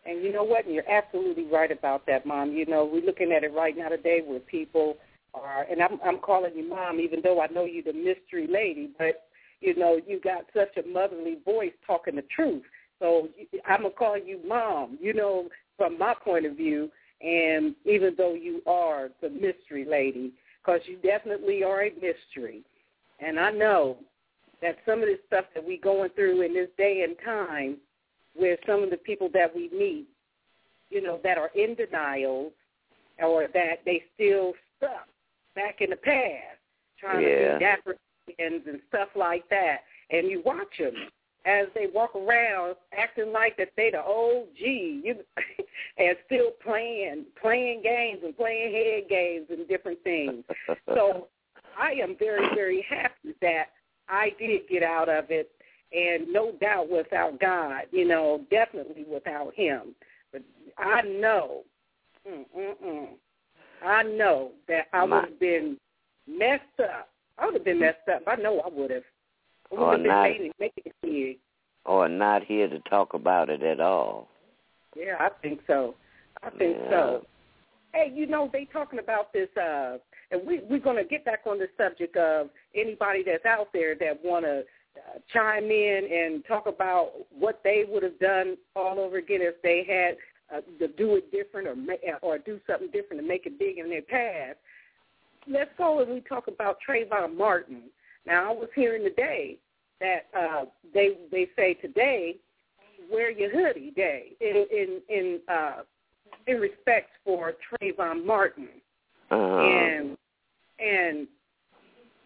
And 0.05 0.23
you 0.23 0.33
know 0.33 0.43
what? 0.43 0.67
And 0.67 0.75
you're 0.75 0.91
absolutely 0.91 1.47
right 1.47 1.71
about 1.71 2.07
that, 2.07 2.27
Mom. 2.27 2.53
You 2.53 2.67
know, 2.67 2.85
we're 2.85 3.05
looking 3.05 3.33
at 3.33 3.45
it 3.45 3.55
right 3.55 3.77
now 3.77 3.89
today 3.89 4.21
where 4.25 4.41
people 4.41 4.97
are, 5.33 5.65
and 5.71 5.81
I'm, 5.81 5.99
I'm 6.05 6.19
calling 6.19 6.53
you 6.57 6.69
Mom, 6.69 7.01
even 7.01 7.21
though 7.23 7.41
I 7.41 7.47
know 7.47 7.65
you're 7.65 7.85
the 7.85 7.93
mystery 7.93 8.49
lady, 8.51 8.91
but, 8.99 9.27
you 9.61 9.77
know, 9.77 10.01
you 10.07 10.21
got 10.21 10.43
such 10.55 10.77
a 10.77 10.87
motherly 10.87 11.39
voice 11.45 11.73
talking 11.87 12.17
the 12.17 12.25
truth. 12.35 12.63
So 12.99 13.29
I'm 13.67 13.83
going 13.83 13.93
to 13.93 13.97
call 13.97 14.19
you 14.19 14.41
Mom, 14.47 14.99
you 15.01 15.15
know, 15.15 15.49
from 15.77 15.99
my 15.99 16.15
point 16.23 16.47
of 16.47 16.57
view, 16.57 16.91
and 17.21 17.75
even 17.85 18.15
though 18.19 18.35
you 18.35 18.61
are 18.67 19.09
the 19.23 19.31
mystery 19.31 19.87
lady, 19.89 20.33
because 20.63 20.81
you 20.87 20.97
definitely 20.99 21.65
are 21.65 21.85
a 21.85 21.93
mystery. 21.95 22.63
And 23.21 23.39
I 23.39 23.51
know 23.51 23.97
that 24.61 24.77
some 24.87 25.01
of 25.01 25.07
this 25.07 25.19
stuff 25.27 25.45
that 25.55 25.65
we're 25.65 25.81
going 25.81 26.11
through 26.11 26.43
in 26.43 26.55
this 26.55 26.69
day 26.77 27.03
and 27.03 27.17
time 27.25 27.77
with 28.37 28.59
some 28.67 28.83
of 28.83 28.91
the 28.91 28.97
people 28.97 29.29
that 29.35 29.55
we 29.55 29.69
meet, 29.71 30.07
you 30.91 31.03
know, 31.03 31.21
that 31.25 31.39
are 31.39 31.51
in 31.55 31.75
denial 31.75 32.53
or 33.23 33.47
that 33.53 33.81
they 33.85 34.03
still 34.15 34.53
stuck 34.79 35.07
back 35.55 35.81
in 35.81 35.91
the 35.91 35.97
past, 35.97 36.59
trying 36.99 37.23
Yeah. 37.23 37.53
to 37.53 37.55
be 37.55 37.65
dapper 37.65 37.97
and 38.39 38.67
and 38.67 38.81
stuff 38.89 39.09
like 39.17 39.49
that. 39.49 39.85
And 40.11 40.29
you 40.29 40.43
watch 40.45 40.79
them 40.79 40.95
as 41.45 41.67
they 41.75 41.89
walk 41.89 42.15
around 42.15 42.77
acting 42.97 43.33
like 43.33 43.57
that 43.57 43.71
they 43.77 43.91
the 43.91 44.01
OG, 44.01 44.59
you, 44.61 45.17
and 45.99 46.17
still 46.27 46.51
playing 46.63 47.27
playing 47.41 47.83
games 47.83 48.21
and 48.25 48.37
playing 48.37 48.73
head 48.73 49.09
games 49.09 49.47
and 49.51 49.69
different 49.69 50.03
things. 50.03 50.45
So 50.87 51.29
I 51.79 51.93
am 52.03 52.17
very, 52.19 52.55
very 52.55 52.85
happy 52.89 53.35
that 53.41 53.67
I 54.09 54.31
did 54.39 54.69
get 54.69 54.83
out 54.83 55.09
of 55.09 55.27
it, 55.31 55.51
and 55.93 56.31
no 56.33 56.53
doubt 56.61 56.91
without 56.91 57.41
God, 57.41 57.85
you 57.91 58.07
know, 58.07 58.45
definitely 58.51 59.05
without 59.11 59.55
Him. 59.55 59.95
But 60.33 60.43
I 60.79 61.03
know, 61.03 61.63
mm, 62.29 62.45
mm, 62.57 62.75
mm, 62.85 63.09
I 63.85 64.03
know 64.03 64.53
that 64.69 64.87
I 64.93 65.05
would 65.05 65.25
have 65.25 65.41
been 65.41 65.79
messed 66.27 66.63
up. 66.81 67.09
I 67.39 67.47
would 67.47 67.55
have 67.55 67.65
been 67.65 67.81
messed 67.81 68.09
up. 68.15 68.23
I 68.27 68.37
know 68.37 68.61
I 68.61 68.69
would 68.69 68.91
have. 68.91 69.03
Or 69.71 69.97
been 69.97 70.07
not. 70.07 70.25
making, 70.25 70.53
making 70.61 70.93
or 71.85 72.09
not 72.09 72.45
here 72.45 72.69
to 72.69 72.79
talk 72.81 73.15
about 73.15 73.51
it 73.51 73.63
at 73.63 73.81
all. 73.81 74.29
Yeah, 74.97 75.17
I 75.19 75.31
think 75.41 75.61
so. 75.67 75.95
I 76.43 76.51
think 76.51 76.77
Yeah. 76.77 76.91
so. 76.91 77.27
Hey, 77.95 78.11
you 78.13 78.27
know 78.27 78.49
they 78.53 78.65
talking 78.65 78.99
about 78.99 79.33
this, 79.33 79.55
uh, 79.57 79.99
and 80.31 80.47
we 80.47 80.61
we're 80.61 80.79
gonna 80.79 81.05
get 81.05 81.25
back 81.25 81.47
on 81.47 81.59
the 81.59 81.69
subject 81.77 82.17
of 82.17 82.51
anybody 82.75 83.23
that's 83.23 83.45
out 83.45 83.73
there 83.73 83.95
that 83.97 84.25
want 84.25 84.45
to 84.45 84.65
uh, 84.97 85.19
chime 85.33 85.71
in 85.71 86.11
and 86.11 86.45
talk 86.47 86.67
about 86.67 87.13
what 87.31 87.63
they 87.63 87.85
would 87.89 88.03
have 88.03 88.19
done 88.19 88.57
all 88.77 88.99
over 88.99 89.17
again 89.17 89.41
if 89.43 89.61
they 89.63 89.85
had 89.85 90.17
uh, 90.55 90.61
to 90.79 90.89
do 90.89 91.17
it 91.17 91.31
different 91.33 91.67
or 91.69 91.77
ma- 91.77 92.19
or 92.23 92.39
do 92.39 92.61
something 92.67 92.91
different 92.91 93.23
to 93.23 93.27
make 93.27 93.47
it 93.47 93.59
big 93.59 93.79
in 93.79 93.89
their 93.89 94.03
past. 94.03 94.59
Let's 95.47 95.71
go 95.77 96.01
and 96.01 96.13
we 96.13 96.21
talk 96.21 96.49
about 96.49 96.79
Trayvon 96.87 97.37
Martin. 97.37 97.85
Now 98.27 98.51
I 98.51 98.55
was 98.55 98.69
hearing 98.75 99.03
today 99.03 99.59
that 100.01 100.27
uh, 100.39 100.65
they 100.95 101.19
they 101.31 101.49
say 101.57 101.75
today 101.75 102.37
wear 103.13 103.31
your 103.31 103.51
hoodie 103.51 103.93
day 103.95 104.33
in 104.41 104.67
in 104.71 105.01
in 105.09 105.41
uh, 105.49 105.83
in 106.47 106.57
respect 106.59 107.11
for 107.25 107.53
Trayvon 107.71 108.25
Martin 108.27 108.69
Uh-huh. 109.31 109.61
and 109.61 110.17
and 110.79 111.27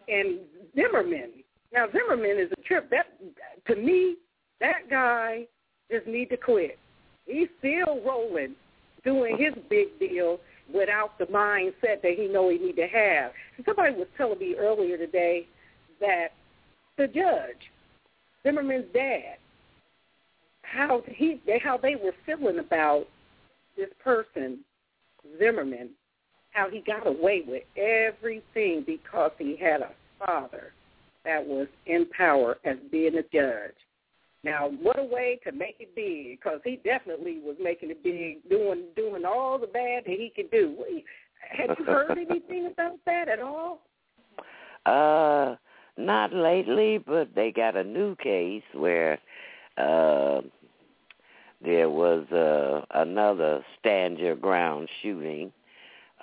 and 0.08 0.38
Zimmerman. 0.74 1.30
Now 1.72 1.86
Zimmerman 1.92 2.38
is 2.38 2.50
a 2.52 2.62
trip. 2.62 2.90
That 2.90 3.06
to 3.66 3.76
me, 3.76 4.16
that 4.60 4.88
guy 4.88 5.46
just 5.90 6.06
need 6.06 6.30
to 6.30 6.36
quit. 6.36 6.78
He's 7.26 7.48
still 7.58 8.00
rolling, 8.06 8.54
doing 9.04 9.36
his 9.36 9.52
big 9.68 9.98
deal 9.98 10.38
without 10.72 11.18
the 11.18 11.26
mindset 11.26 12.02
that 12.02 12.14
he 12.16 12.28
know 12.28 12.48
he 12.48 12.58
need 12.58 12.76
to 12.76 12.86
have. 12.86 13.32
Somebody 13.64 13.94
was 13.94 14.08
telling 14.16 14.38
me 14.38 14.54
earlier 14.58 14.96
today 14.96 15.46
that 16.00 16.28
the 16.98 17.06
judge, 17.06 17.70
Zimmerman's 18.42 18.86
dad, 18.92 19.36
how 20.72 21.02
he 21.06 21.40
how 21.62 21.76
they 21.76 21.96
were 21.96 22.14
feeling 22.24 22.58
about 22.58 23.06
this 23.76 23.90
person, 24.02 24.60
Zimmerman, 25.38 25.90
how 26.50 26.68
he 26.70 26.80
got 26.80 27.06
away 27.06 27.42
with 27.46 27.62
everything 27.76 28.84
because 28.86 29.30
he 29.38 29.56
had 29.56 29.82
a 29.82 29.90
father 30.24 30.72
that 31.24 31.44
was 31.44 31.66
in 31.86 32.06
power 32.16 32.58
as 32.64 32.76
being 32.90 33.16
a 33.16 33.22
judge. 33.22 33.74
Now, 34.44 34.70
what 34.80 34.98
a 34.98 35.02
way 35.02 35.40
to 35.44 35.52
make 35.52 35.76
it 35.80 35.94
big, 35.96 36.38
because 36.38 36.60
he 36.64 36.80
definitely 36.84 37.40
was 37.44 37.56
making 37.60 37.90
it 37.90 38.02
big, 38.02 38.48
doing 38.48 38.84
doing 38.94 39.24
all 39.24 39.58
the 39.58 39.66
bad 39.66 40.04
that 40.04 40.10
he 40.10 40.32
could 40.34 40.50
do. 40.50 40.76
Have 41.50 41.76
you 41.78 41.84
heard 41.84 42.10
anything 42.30 42.66
about 42.66 42.98
that 43.06 43.28
at 43.28 43.40
all? 43.40 43.80
Uh, 44.86 45.56
not 45.96 46.32
lately, 46.32 46.98
but 46.98 47.34
they 47.34 47.50
got 47.50 47.76
a 47.76 47.82
new 47.82 48.14
case 48.16 48.62
where 48.72 49.18
uh, 49.76 50.40
there 51.64 51.88
was 51.88 52.26
uh, 52.32 52.84
another 52.98 53.64
stand 53.78 54.18
your 54.18 54.36
ground 54.36 54.88
shooting. 55.02 55.52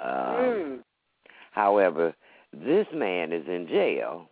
Um, 0.02 0.10
Mm. 0.10 0.80
However, 1.52 2.16
this 2.52 2.88
man 2.94 3.32
is 3.32 3.48
in 3.48 3.68
jail 3.68 4.28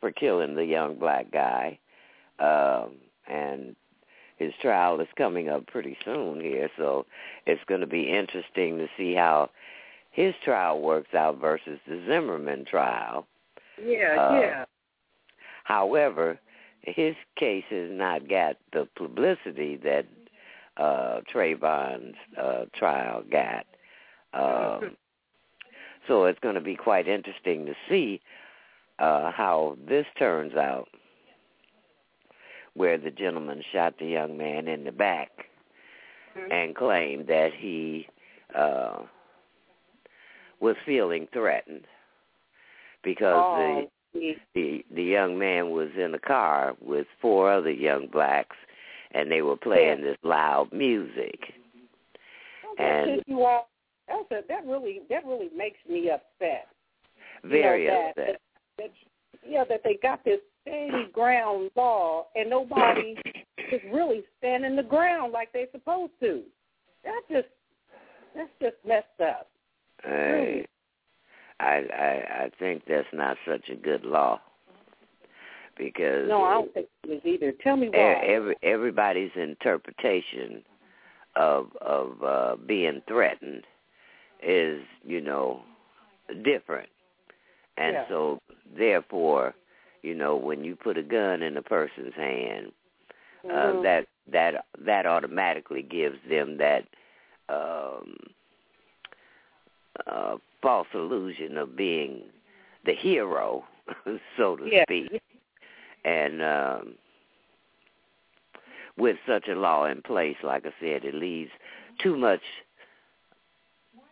for 0.00 0.12
killing 0.12 0.54
the 0.54 0.64
young 0.64 0.94
black 0.96 1.32
guy, 1.32 1.78
um, 2.38 2.94
and 3.26 3.74
his 4.36 4.52
trial 4.62 5.00
is 5.00 5.08
coming 5.16 5.48
up 5.48 5.66
pretty 5.66 5.96
soon 6.04 6.40
here. 6.40 6.70
So 6.76 7.06
it's 7.46 7.62
going 7.66 7.80
to 7.80 7.88
be 7.88 8.08
interesting 8.08 8.78
to 8.78 8.86
see 8.96 9.14
how 9.14 9.50
his 10.12 10.32
trial 10.44 10.80
works 10.80 11.12
out 11.14 11.40
versus 11.40 11.80
the 11.88 12.02
Zimmerman 12.06 12.64
trial. 12.64 13.26
Yeah, 13.84 14.16
Uh, 14.16 14.40
yeah. 14.40 14.64
However, 15.64 16.38
his 16.94 17.14
case 17.36 17.64
has 17.70 17.90
not 17.90 18.28
got 18.28 18.56
the 18.72 18.88
publicity 18.96 19.76
that 19.76 20.06
uh 20.76 21.20
Trayvon's 21.32 22.16
uh 22.40 22.64
trial 22.74 23.22
got. 23.30 23.66
Um 24.32 24.96
so 26.06 26.24
it's 26.24 26.38
going 26.40 26.54
to 26.54 26.60
be 26.60 26.76
quite 26.76 27.06
interesting 27.08 27.66
to 27.66 27.74
see 27.88 28.20
uh 28.98 29.30
how 29.30 29.76
this 29.88 30.06
turns 30.18 30.54
out 30.54 30.88
where 32.74 32.96
the 32.98 33.10
gentleman 33.10 33.62
shot 33.72 33.94
the 33.98 34.06
young 34.06 34.36
man 34.38 34.68
in 34.68 34.84
the 34.84 34.92
back 34.92 35.30
Mhm. 36.36 36.52
and 36.52 36.76
claimed 36.76 37.26
that 37.28 37.52
he 37.54 38.06
uh 38.54 39.00
was 40.60 40.76
feeling 40.84 41.26
threatened 41.32 41.86
because 43.02 43.34
the 43.58 43.86
oh, 43.86 43.90
the 44.14 44.84
the 44.94 45.02
young 45.02 45.38
man 45.38 45.70
was 45.70 45.88
in 45.96 46.14
a 46.14 46.18
car 46.18 46.74
with 46.80 47.06
four 47.20 47.50
other 47.52 47.70
young 47.70 48.06
blacks 48.06 48.56
and 49.12 49.30
they 49.30 49.42
were 49.42 49.56
playing 49.56 50.02
this 50.02 50.16
loud 50.22 50.72
music 50.72 51.40
and- 52.78 53.22
you 53.26 53.44
off? 53.44 53.66
that's 54.06 54.30
a, 54.30 54.46
that 54.48 54.66
really 54.66 55.02
that 55.10 55.24
really 55.26 55.50
makes 55.56 55.78
me 55.88 56.10
upset. 56.10 56.68
Very 57.44 57.84
you 57.84 57.90
know, 57.90 58.12
that, 58.16 58.22
upset. 58.22 58.40
That, 58.78 58.84
that, 58.84 59.48
yeah, 59.48 59.64
that 59.68 59.80
they 59.84 59.98
got 60.02 60.24
this 60.24 60.40
steady 60.62 61.08
ground 61.12 61.70
law 61.76 62.26
and 62.34 62.48
nobody 62.48 63.16
is 63.72 63.80
really 63.92 64.22
standing 64.38 64.76
the 64.76 64.82
ground 64.82 65.32
like 65.32 65.52
they're 65.52 65.66
supposed 65.72 66.12
to. 66.20 66.42
That 67.04 67.20
just 67.30 67.48
that's 68.34 68.50
just 68.60 68.76
messed 68.86 69.06
up. 69.20 69.48
I, 70.04 70.64
I 71.60 71.84
I 71.92 72.44
I 72.44 72.50
think 72.58 72.82
that's 72.86 73.08
not 73.12 73.36
such 73.46 73.68
a 73.68 73.74
good 73.74 74.04
law 74.04 74.40
because 75.76 76.28
no, 76.28 76.44
I 76.44 76.54
don't 76.54 76.74
think 76.74 76.88
it 77.04 77.10
is 77.10 77.22
either. 77.24 77.52
Tell 77.62 77.76
me 77.76 77.88
why. 77.88 78.22
Every 78.26 78.56
everybody's 78.62 79.30
interpretation 79.36 80.62
of 81.36 81.68
of 81.80 82.22
uh 82.22 82.56
being 82.66 83.00
threatened 83.08 83.64
is 84.42 84.82
you 85.04 85.20
know 85.20 85.62
different, 86.44 86.88
and 87.76 87.94
yeah. 87.94 88.08
so 88.08 88.40
therefore, 88.76 89.54
you 90.02 90.14
know, 90.14 90.36
when 90.36 90.64
you 90.64 90.76
put 90.76 90.98
a 90.98 91.02
gun 91.02 91.42
in 91.42 91.56
a 91.56 91.62
person's 91.62 92.14
hand, 92.14 92.72
mm-hmm. 93.44 93.78
uh, 93.78 93.82
that 93.82 94.06
that 94.30 94.64
that 94.84 95.06
automatically 95.06 95.82
gives 95.82 96.18
them 96.28 96.58
that 96.58 96.84
um 97.48 98.16
uh, 100.06 100.36
false 100.62 100.88
illusion 100.94 101.56
of 101.56 101.76
being 101.76 102.22
the 102.84 102.94
hero, 102.94 103.64
so 104.36 104.56
to 104.56 104.66
yeah. 104.70 104.84
speak. 104.84 105.22
And 106.04 106.42
um, 106.42 106.94
with 108.96 109.16
such 109.26 109.48
a 109.48 109.54
law 109.54 109.84
in 109.84 110.02
place, 110.02 110.36
like 110.42 110.66
I 110.66 110.72
said, 110.80 111.04
it 111.04 111.14
leaves 111.14 111.50
too 112.02 112.16
much 112.16 112.42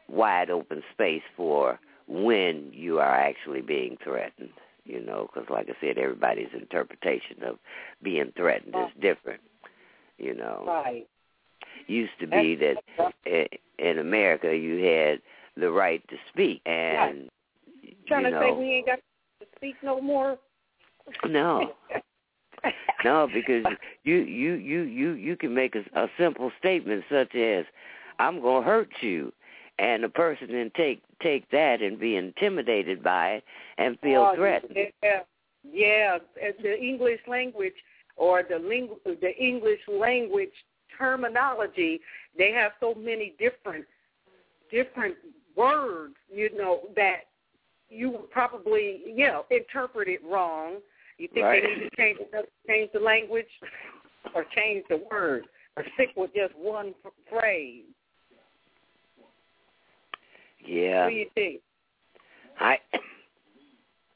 wide 0.09 0.51
open 0.51 0.83
space 0.93 1.23
for 1.37 1.79
when 2.09 2.71
you 2.73 2.99
are 2.99 3.15
actually 3.15 3.63
being 3.63 3.97
threatened. 4.03 4.51
You 4.85 5.05
know, 5.05 5.29
because 5.33 5.51
like 5.51 5.69
I 5.69 5.75
said, 5.81 5.99
everybody's 5.99 6.53
interpretation 6.55 7.43
of 7.45 7.59
being 8.03 8.33
threatened 8.37 8.77
is 8.77 9.03
different. 9.03 9.41
You 10.17 10.33
know, 10.35 10.63
right? 10.65 11.09
Used 11.89 12.13
to 12.21 12.27
be 12.29 12.57
that 12.57 13.13
in 13.79 13.99
America 13.99 14.57
you 14.57 14.85
had 14.85 15.21
the 15.57 15.71
right 15.71 16.07
to 16.09 16.17
speak, 16.33 16.61
and 16.67 17.29
right. 17.85 17.97
trying 18.07 18.25
you 18.25 18.31
to 18.31 18.37
know, 18.37 18.41
say 18.41 18.59
we 18.59 18.73
ain't 18.75 18.87
got 18.87 18.99
to 19.41 19.47
speak 19.57 19.77
no 19.83 20.01
more. 20.01 20.39
No, 21.27 21.73
no, 23.05 23.29
because 23.33 23.65
you 24.05 24.17
you 24.17 24.55
you 24.55 24.83
you 24.83 25.13
you 25.13 25.37
can 25.37 25.55
make 25.55 25.75
a, 25.75 25.85
a 25.99 26.09
simple 26.19 26.51
statement 26.59 27.05
such 27.11 27.35
as, 27.35 27.65
"I'm 28.19 28.41
gonna 28.41 28.65
hurt 28.65 28.91
you," 29.01 29.33
and 29.79 30.03
the 30.03 30.09
person 30.09 30.49
then 30.49 30.71
take 30.77 31.03
take 31.23 31.51
that 31.51 31.83
and 31.83 31.99
be 31.99 32.17
intimidated 32.17 33.03
by 33.03 33.35
it 33.35 33.45
and 33.79 33.99
feel 34.01 34.31
oh, 34.33 34.35
threatened. 34.35 34.77
Yeah, 35.03 35.21
yeah. 35.71 36.19
The 36.63 36.79
English 36.79 37.21
language 37.27 37.75
or 38.17 38.43
the 38.43 38.59
ling- 38.59 38.97
the 39.05 39.35
English 39.39 39.81
language 39.89 40.53
terminology, 40.99 42.01
they 42.37 42.51
have 42.53 42.73
so 42.81 42.95
many 42.95 43.35
different 43.39 43.85
different 44.71 45.15
words, 45.57 46.15
you 46.33 46.57
know, 46.57 46.81
that 46.95 47.23
you 47.89 48.11
would 48.11 48.31
probably, 48.31 49.03
you 49.07 49.27
know, 49.27 49.45
interpret 49.51 50.09
it 50.09 50.21
wrong. 50.25 50.77
You 51.19 51.29
think 51.33 51.45
right. 51.45 51.63
they 51.63 51.69
need 51.69 51.91
to 51.91 51.97
change 51.97 52.19
change 52.67 52.91
the 52.93 53.01
language 53.01 53.47
or 54.35 54.45
change 54.55 54.85
the 54.89 55.03
word 55.11 55.47
or 55.77 55.85
stick 55.95 56.11
with 56.17 56.31
just 56.35 56.55
one 56.57 56.95
phrase? 57.31 57.85
Yeah. 60.65 61.05
What 61.05 61.11
do 61.11 61.17
you 61.17 61.31
think? 61.35 61.61
I 62.61 62.79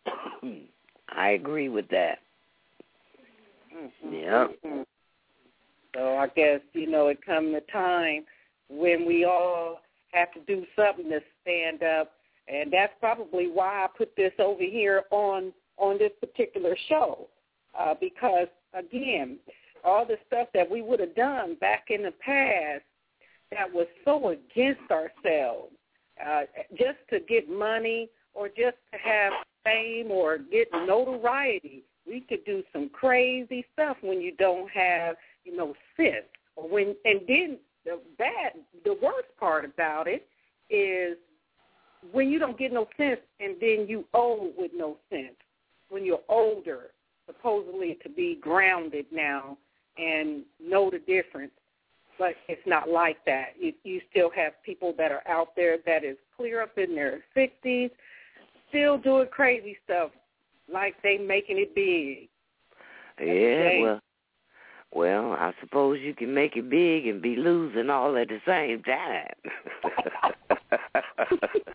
I 1.09 1.31
agree 1.31 1.69
with 1.69 1.89
that. 1.89 2.19
Mm-hmm. 3.75 4.15
Yeah. 4.15 4.47
Mm-hmm. 4.67 4.83
So 5.95 6.17
I 6.17 6.29
guess 6.29 6.61
you 6.73 6.89
know 6.89 7.09
it 7.09 7.19
come 7.25 7.53
the 7.53 7.63
time 7.73 8.25
when 8.69 9.07
we 9.07 9.25
all 9.25 9.81
have 10.13 10.33
to 10.33 10.41
do 10.47 10.65
something 10.77 11.09
to 11.11 11.21
stand 11.43 11.83
up, 11.83 12.13
and 12.49 12.73
that's 12.73 12.93
probably 13.01 13.49
why 13.49 13.85
I 13.85 13.87
put 13.97 14.15
this 14.17 14.33
over 14.39 14.63
here 14.63 15.05
on 15.11 15.53
on 15.77 15.99
this 15.99 16.13
particular 16.21 16.77
show, 16.89 17.29
uh, 17.79 17.95
because 17.99 18.49
again, 18.75 19.39
all 19.85 20.05
the 20.05 20.17
stuff 20.27 20.49
that 20.55 20.71
we 20.71 20.83
would 20.83 21.01
have 21.01 21.15
done 21.15 21.57
back 21.61 21.87
in 21.89 22.03
the 22.03 22.13
past 22.25 22.83
that 23.51 23.73
was 23.73 23.87
so 24.05 24.29
against 24.29 24.91
ourselves, 24.91 25.73
uh, 26.25 26.43
just 26.73 26.99
to 27.11 27.21
get 27.21 27.49
money 27.49 28.09
or 28.35 28.49
just 28.49 28.77
to 28.93 28.99
have 29.03 29.33
fame 29.65 30.11
or 30.11 30.39
get 30.39 30.69
notoriety. 30.73 31.83
We 32.07 32.21
could 32.21 32.45
do 32.45 32.63
some 32.73 32.89
crazy 32.91 33.65
stuff 33.73 33.97
when 34.03 34.21
you 34.21 34.33
don't 34.37 34.71
have, 34.71 35.17
you 35.45 35.57
know, 35.57 35.75
sense. 35.97 36.27
Or 36.57 36.69
when 36.69 36.95
and 37.05 37.21
then 37.27 37.59
the 37.85 38.01
bad, 38.19 38.53
the 38.85 38.97
worst 39.03 39.29
part 39.39 39.65
about 39.65 40.07
it 40.07 40.27
is 40.69 41.17
when 42.13 42.31
you 42.31 42.39
don't 42.39 42.59
get 42.59 42.73
no 42.73 42.87
sense 42.97 43.21
and 43.41 43.57
then 43.61 43.87
you 43.89 44.05
old 44.15 44.55
with 44.57 44.73
no 44.75 44.97
sense. 45.11 45.37
When 45.89 46.05
you're 46.05 46.21
older, 46.29 46.91
supposedly 47.27 47.99
to 48.03 48.09
be 48.09 48.39
grounded 48.41 49.07
now 49.13 49.59
and 49.99 50.43
know 50.63 50.91
the 50.91 50.99
difference, 51.01 51.53
but 52.19 52.35
it's 52.49 52.61
not 52.67 52.89
like 52.89 53.17
that. 53.27 53.55
You, 53.59 53.73
you 53.83 54.01
still 54.11 54.31
have 54.35 54.53
people 54.65 54.95
that 54.99 55.11
are 55.11 55.27
out 55.29 55.57
there 55.57 55.79
that 55.87 56.05
is 56.05 56.17
clear 56.37 56.63
up 56.63 56.77
in 56.79 56.95
their 56.95 57.25
60s, 57.37 57.91
still 58.69 58.99
doing 58.99 59.29
crazy 59.31 59.77
stuff 59.85 60.11
like 60.73 60.95
they 61.03 61.19
making 61.19 61.59
it 61.59 61.75
big. 61.75 62.29
Yeah, 63.21 63.83
well, 63.83 64.01
well, 64.93 65.33
I 65.33 65.53
suppose 65.61 65.99
you 66.01 66.15
can 66.15 66.33
make 66.33 66.57
it 66.57 66.71
big 66.71 67.07
and 67.07 67.21
be 67.21 67.37
losing 67.37 67.91
all 67.91 68.17
at 68.17 68.29
the 68.29 68.41
same 68.47 68.83
time. 68.83 69.35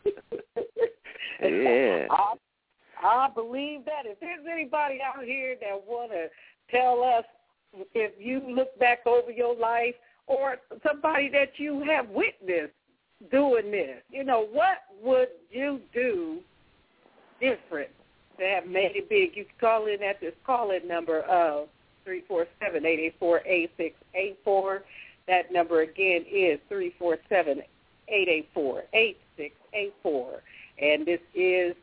yeah. 1.41 2.07
I, 2.09 2.33
I 3.03 3.29
believe 3.33 3.85
that. 3.85 4.05
If 4.05 4.19
there's 4.19 4.45
anybody 4.51 4.99
out 5.01 5.23
here 5.23 5.55
that 5.61 5.81
want 5.87 6.11
to 6.11 6.27
tell 6.75 7.03
us 7.03 7.23
if 7.93 8.11
you 8.19 8.41
look 8.55 8.77
back 8.79 9.05
over 9.05 9.31
your 9.31 9.55
life 9.55 9.95
or 10.27 10.57
somebody 10.87 11.29
that 11.29 11.51
you 11.57 11.83
have 11.83 12.09
witnessed 12.09 12.73
doing 13.31 13.71
this, 13.71 14.01
you 14.09 14.23
know, 14.23 14.47
what 14.51 14.79
would 15.01 15.29
you 15.51 15.79
do 15.93 16.39
different 17.39 17.89
to 18.39 18.45
have 18.45 18.67
made 18.67 18.95
it 18.95 19.09
big? 19.09 19.35
You 19.35 19.45
can 19.45 19.53
call 19.59 19.87
in 19.87 20.03
at 20.03 20.21
this 20.21 20.33
call-in 20.45 20.87
number 20.87 21.21
of 21.21 21.69
347-884-8684. 22.07 24.81
That 25.27 25.51
number 25.51 25.81
again 25.81 26.23
is 26.31 26.59
three 26.69 26.93
four 26.99 27.17
seven 27.29 27.63
eight 28.07 28.29
eight 28.29 28.47
four 28.53 28.83
eight 28.93 29.17
six 29.35 29.55
eight 29.73 29.95
four. 30.03 30.43
And 30.81 31.05
this 31.05 31.19
is 31.33 31.73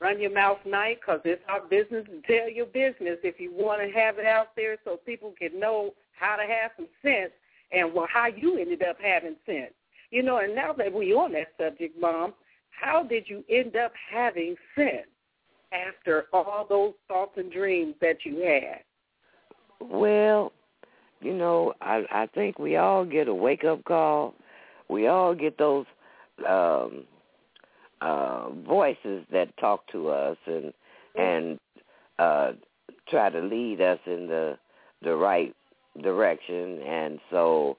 Run 0.00 0.20
Your 0.20 0.32
Mouth 0.32 0.58
Night 0.64 0.98
because 1.00 1.20
it's 1.24 1.42
our 1.48 1.60
business 1.60 2.06
to 2.06 2.20
tell 2.26 2.48
your 2.48 2.66
business 2.66 3.18
if 3.22 3.40
you 3.40 3.52
want 3.52 3.80
to 3.82 3.98
have 3.98 4.18
it 4.18 4.26
out 4.26 4.54
there 4.56 4.76
so 4.84 4.98
people 5.04 5.34
can 5.38 5.58
know 5.58 5.94
how 6.18 6.36
to 6.36 6.42
have 6.42 6.72
some 6.76 6.88
sense 7.02 7.32
and 7.72 7.92
well, 7.92 8.08
how 8.12 8.26
you 8.26 8.58
ended 8.58 8.82
up 8.82 8.96
having 9.02 9.36
sense. 9.44 9.72
You 10.10 10.22
know, 10.22 10.38
and 10.38 10.54
now 10.54 10.72
that 10.72 10.92
we're 10.92 11.18
on 11.18 11.32
that 11.32 11.48
subject, 11.58 12.00
Mom, 12.00 12.32
how 12.70 13.02
did 13.02 13.28
you 13.28 13.44
end 13.50 13.76
up 13.76 13.92
having 14.10 14.56
sense 14.74 15.06
after 15.72 16.26
all 16.32 16.66
those 16.68 16.94
thoughts 17.08 17.32
and 17.36 17.52
dreams 17.52 17.94
that 18.00 18.24
you 18.24 18.40
had? 18.40 18.80
Well, 19.80 20.52
you 21.20 21.34
know, 21.34 21.74
I 21.80 22.04
I 22.10 22.26
think 22.26 22.58
we 22.58 22.76
all 22.76 23.04
get 23.04 23.28
a 23.28 23.34
wake 23.34 23.64
up 23.64 23.84
call. 23.84 24.34
We 24.88 25.08
all 25.08 25.34
get 25.34 25.58
those 25.58 25.86
um 26.48 27.04
uh 28.00 28.50
voices 28.66 29.24
that 29.32 29.56
talk 29.58 29.86
to 29.92 30.08
us 30.08 30.36
and 30.46 30.72
and 31.16 31.58
uh 32.18 32.52
try 33.08 33.30
to 33.30 33.40
lead 33.40 33.80
us 33.80 33.98
in 34.06 34.26
the 34.26 34.58
the 35.02 35.14
right 35.14 35.54
direction. 36.02 36.80
And 36.82 37.18
so 37.30 37.76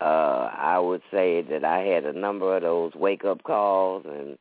uh 0.00 0.50
I 0.52 0.78
would 0.78 1.02
say 1.10 1.42
that 1.42 1.64
I 1.64 1.80
had 1.80 2.04
a 2.04 2.12
number 2.12 2.56
of 2.56 2.62
those 2.62 2.94
wake 2.94 3.24
up 3.24 3.42
calls 3.44 4.04
and 4.06 4.38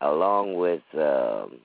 along 0.00 0.54
with 0.54 0.82
um 0.94 1.58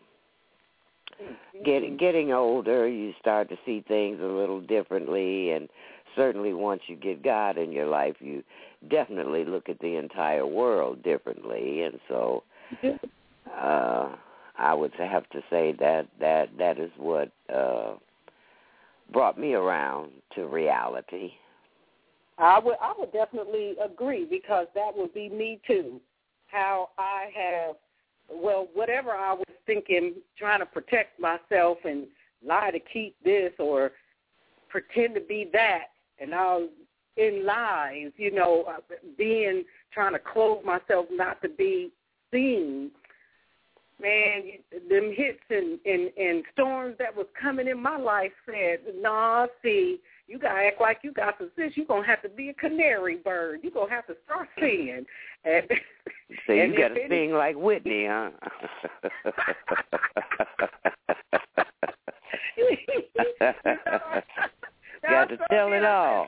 getting 1.65 1.97
getting 1.97 2.31
older, 2.31 2.87
you 2.87 3.13
start 3.19 3.49
to 3.49 3.57
see 3.65 3.83
things 3.87 4.19
a 4.21 4.25
little 4.25 4.61
differently, 4.61 5.51
and 5.51 5.69
certainly 6.15 6.53
once 6.53 6.81
you 6.87 6.95
get 6.95 7.23
God 7.23 7.57
in 7.57 7.71
your 7.71 7.87
life, 7.87 8.15
you 8.19 8.43
definitely 8.89 9.45
look 9.45 9.69
at 9.69 9.79
the 9.79 9.95
entire 9.97 10.45
world 10.45 11.03
differently, 11.03 11.83
and 11.83 11.99
so 12.07 12.43
uh, 12.83 14.09
I 14.57 14.73
would 14.73 14.93
have 14.93 15.29
to 15.29 15.41
say 15.49 15.73
that 15.79 16.07
that 16.19 16.49
that 16.57 16.79
is 16.79 16.91
what 16.97 17.31
uh, 17.53 17.93
brought 19.11 19.39
me 19.39 19.53
around 19.53 20.11
to 20.35 20.45
reality. 20.47 21.31
I 22.37 22.59
would 22.59 22.75
I 22.81 22.93
would 22.97 23.11
definitely 23.11 23.75
agree 23.83 24.25
because 24.25 24.67
that 24.75 24.95
would 24.95 25.13
be 25.13 25.29
me 25.29 25.59
too. 25.67 25.99
how 26.47 26.89
I 26.97 27.29
have, 27.35 27.75
well, 28.29 28.67
whatever 28.73 29.11
I 29.11 29.33
was 29.33 29.45
thinking, 29.65 30.15
trying 30.37 30.59
to 30.59 30.65
protect 30.65 31.19
myself 31.19 31.77
and 31.83 32.07
lie 32.45 32.71
to 32.71 32.79
keep 32.79 33.15
this 33.23 33.51
or 33.59 33.91
pretend 34.67 35.15
to 35.15 35.21
be 35.21 35.49
that, 35.53 35.85
and 36.19 36.33
was 36.33 36.69
in 37.17 37.45
lies, 37.45 38.11
you 38.17 38.31
know, 38.31 38.63
uh, 38.67 38.95
being 39.17 39.63
trying 39.93 40.13
to 40.13 40.19
clothe 40.19 40.63
myself 40.63 41.07
not 41.11 41.41
to 41.41 41.49
be 41.49 41.91
seen. 42.31 42.91
Man, 44.01 44.43
them 44.89 45.11
hits 45.13 45.39
and, 45.49 45.77
and, 45.85 46.09
and 46.17 46.43
storms 46.53 46.95
that 46.99 47.13
was 47.13 47.25
coming 47.39 47.67
in 47.67 47.81
my 47.81 47.97
life 47.97 48.31
said, 48.45 48.79
nah, 48.95 49.47
see, 49.61 49.99
you 50.25 50.39
got 50.39 50.53
to 50.53 50.59
act 50.67 50.79
like 50.79 50.99
you 51.03 51.11
got 51.11 51.35
some 51.37 51.51
sense. 51.57 51.73
You're 51.75 51.85
going 51.85 52.03
to 52.03 52.07
have 52.07 52.21
to 52.21 52.29
be 52.29 52.47
a 52.47 52.53
canary 52.53 53.17
bird. 53.17 53.59
You're 53.61 53.73
going 53.73 53.89
to 53.89 53.95
have 53.95 54.07
to 54.07 54.15
start 54.23 54.47
singing. 54.57 55.05
And, 55.43 55.65
so 56.47 56.53
you 56.53 56.77
got 56.77 56.89
to 56.89 57.07
sing 57.09 57.33
like 57.33 57.57
Whitney, 57.57 58.05
huh? 58.07 58.29
You 62.57 62.77
got 65.09 65.29
to 65.29 65.37
tell 65.49 65.73
it 65.73 65.85
all. 65.85 66.27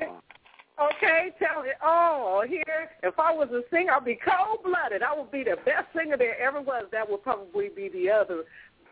Okay, 0.82 1.30
tell 1.38 1.64
it 1.64 1.76
all. 1.84 2.42
Here, 2.42 2.90
if 3.04 3.20
I 3.20 3.34
was 3.34 3.50
a 3.50 3.62
singer, 3.70 3.94
I'd 3.94 4.06
be 4.06 4.16
cold-blooded. 4.16 5.04
I 5.04 5.16
would 5.16 5.32
be 5.32 5.44
the 5.44 5.58
best 5.64 5.88
singer 5.96 6.18
there 6.18 6.40
ever 6.42 6.62
was. 6.62 6.86
That 6.92 7.10
would 7.10 7.22
probably 7.22 7.70
be 7.70 7.90
the 7.90 8.10
other 8.10 8.44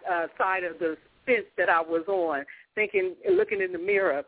uh, 0.10 0.28
side 0.38 0.64
of 0.64 0.78
the 0.78 0.98
fence 1.26 1.46
that 1.58 1.70
I 1.70 1.82
was 1.82 2.04
on, 2.08 2.46
thinking, 2.76 3.16
looking 3.32 3.62
in 3.62 3.72
the 3.72 3.80
mirror 3.80 4.24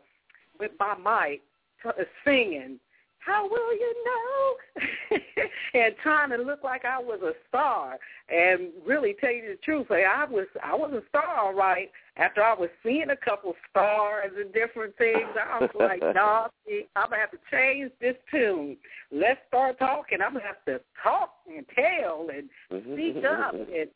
with 0.58 0.72
my 0.80 0.96
mic, 0.96 1.42
t- 1.82 2.02
singing 2.24 2.80
how 3.24 3.48
will 3.48 3.72
you 3.72 3.94
know? 4.04 5.18
and 5.74 5.94
trying 6.02 6.30
to 6.30 6.36
look 6.36 6.64
like 6.64 6.84
I 6.84 6.98
was 6.98 7.20
a 7.22 7.32
star 7.48 7.98
and 8.28 8.70
really 8.86 9.14
tell 9.20 9.32
you 9.32 9.50
the 9.50 9.58
truth. 9.64 9.86
Like 9.90 10.04
I 10.04 10.24
was 10.24 10.46
I 10.62 10.74
was 10.74 10.92
a 10.92 11.02
star 11.08 11.36
all 11.38 11.54
right. 11.54 11.90
After 12.16 12.42
I 12.42 12.54
was 12.54 12.68
seeing 12.82 13.10
a 13.10 13.16
couple 13.16 13.54
stars 13.70 14.32
and 14.36 14.52
different 14.52 14.96
things, 14.98 15.28
I 15.40 15.60
was 15.60 15.70
like, 15.78 16.00
nah, 16.14 16.48
I'm 16.96 17.10
gonna 17.10 17.20
have 17.20 17.30
to 17.30 17.38
change 17.50 17.92
this 18.00 18.16
tune. 18.30 18.76
Let's 19.10 19.40
start 19.48 19.78
talking. 19.78 20.18
I'm 20.20 20.34
gonna 20.34 20.44
have 20.44 20.64
to 20.66 20.80
talk 21.02 21.30
and 21.46 21.64
tell 21.74 22.28
and 22.34 22.48
speak 22.92 23.24
up 23.24 23.54
and 23.54 23.88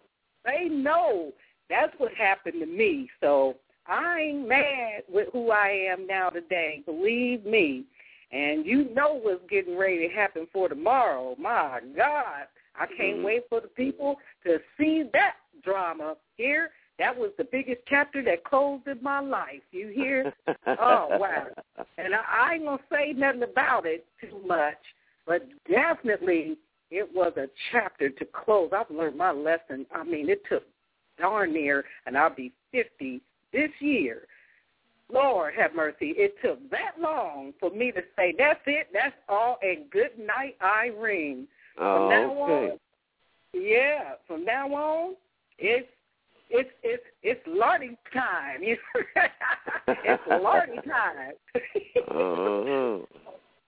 they 0.44 0.68
know 0.68 1.32
that's 1.68 1.92
what 1.98 2.12
happened 2.14 2.60
to 2.60 2.66
me. 2.66 3.10
So 3.20 3.56
I 3.88 4.20
ain't 4.20 4.48
mad 4.48 5.02
with 5.08 5.28
who 5.32 5.50
I 5.50 5.88
am 5.90 6.06
now 6.06 6.30
today. 6.30 6.82
Believe 6.86 7.44
me 7.44 7.84
and 8.32 8.66
you 8.66 8.92
know 8.94 9.18
what's 9.20 9.42
getting 9.48 9.76
ready 9.76 10.08
to 10.08 10.14
happen 10.14 10.46
for 10.52 10.68
tomorrow. 10.68 11.36
My 11.38 11.80
God, 11.96 12.46
I 12.74 12.86
can't 12.86 13.18
mm-hmm. 13.18 13.24
wait 13.24 13.42
for 13.48 13.60
the 13.60 13.68
people 13.68 14.16
to 14.44 14.58
see 14.78 15.04
that 15.12 15.34
drama 15.62 16.16
here. 16.36 16.70
That 16.98 17.16
was 17.16 17.30
the 17.36 17.46
biggest 17.52 17.82
chapter 17.88 18.22
that 18.24 18.44
closed 18.44 18.86
in 18.88 19.02
my 19.02 19.20
life. 19.20 19.60
You 19.70 19.88
hear? 19.88 20.32
oh 20.66 21.08
wow! 21.10 21.46
And 21.98 22.14
I, 22.14 22.20
I 22.50 22.54
ain't 22.54 22.64
gonna 22.64 22.78
say 22.90 23.12
nothing 23.12 23.42
about 23.42 23.86
it 23.86 24.06
too 24.20 24.40
much, 24.46 24.78
but 25.26 25.46
definitely 25.70 26.56
it 26.90 27.08
was 27.14 27.32
a 27.36 27.46
chapter 27.70 28.08
to 28.08 28.24
close. 28.24 28.70
I've 28.74 28.90
learned 28.90 29.18
my 29.18 29.30
lesson. 29.30 29.84
I 29.94 30.04
mean, 30.04 30.30
it 30.30 30.42
took 30.48 30.64
darn 31.18 31.52
near, 31.52 31.84
and 32.06 32.16
I'll 32.16 32.34
be 32.34 32.52
fifty 32.72 33.20
this 33.52 33.70
year 33.80 34.22
Lord 35.12 35.54
have 35.56 35.74
mercy. 35.74 36.14
It 36.16 36.34
took 36.42 36.58
that 36.70 36.92
long 37.00 37.52
for 37.60 37.70
me 37.70 37.92
to 37.92 38.02
say, 38.16 38.34
that's 38.36 38.60
it, 38.66 38.88
that's 38.92 39.14
all, 39.28 39.58
and 39.62 39.88
good 39.90 40.18
night, 40.18 40.56
Irene. 40.60 41.46
Oh, 41.78 41.96
from 41.96 42.10
now 42.10 42.42
okay. 42.42 42.70
on, 42.72 42.78
yeah, 43.62 44.12
from 44.26 44.44
now 44.44 44.68
on, 44.68 45.14
it's 45.58 45.88
it's 46.50 46.70
it's 46.82 47.02
it's 47.22 47.40
Lardy 47.46 47.96
time. 48.12 48.60
it's 49.86 50.22
Lardy 50.42 50.76
time. 50.86 51.32
uh-huh. 52.08 53.04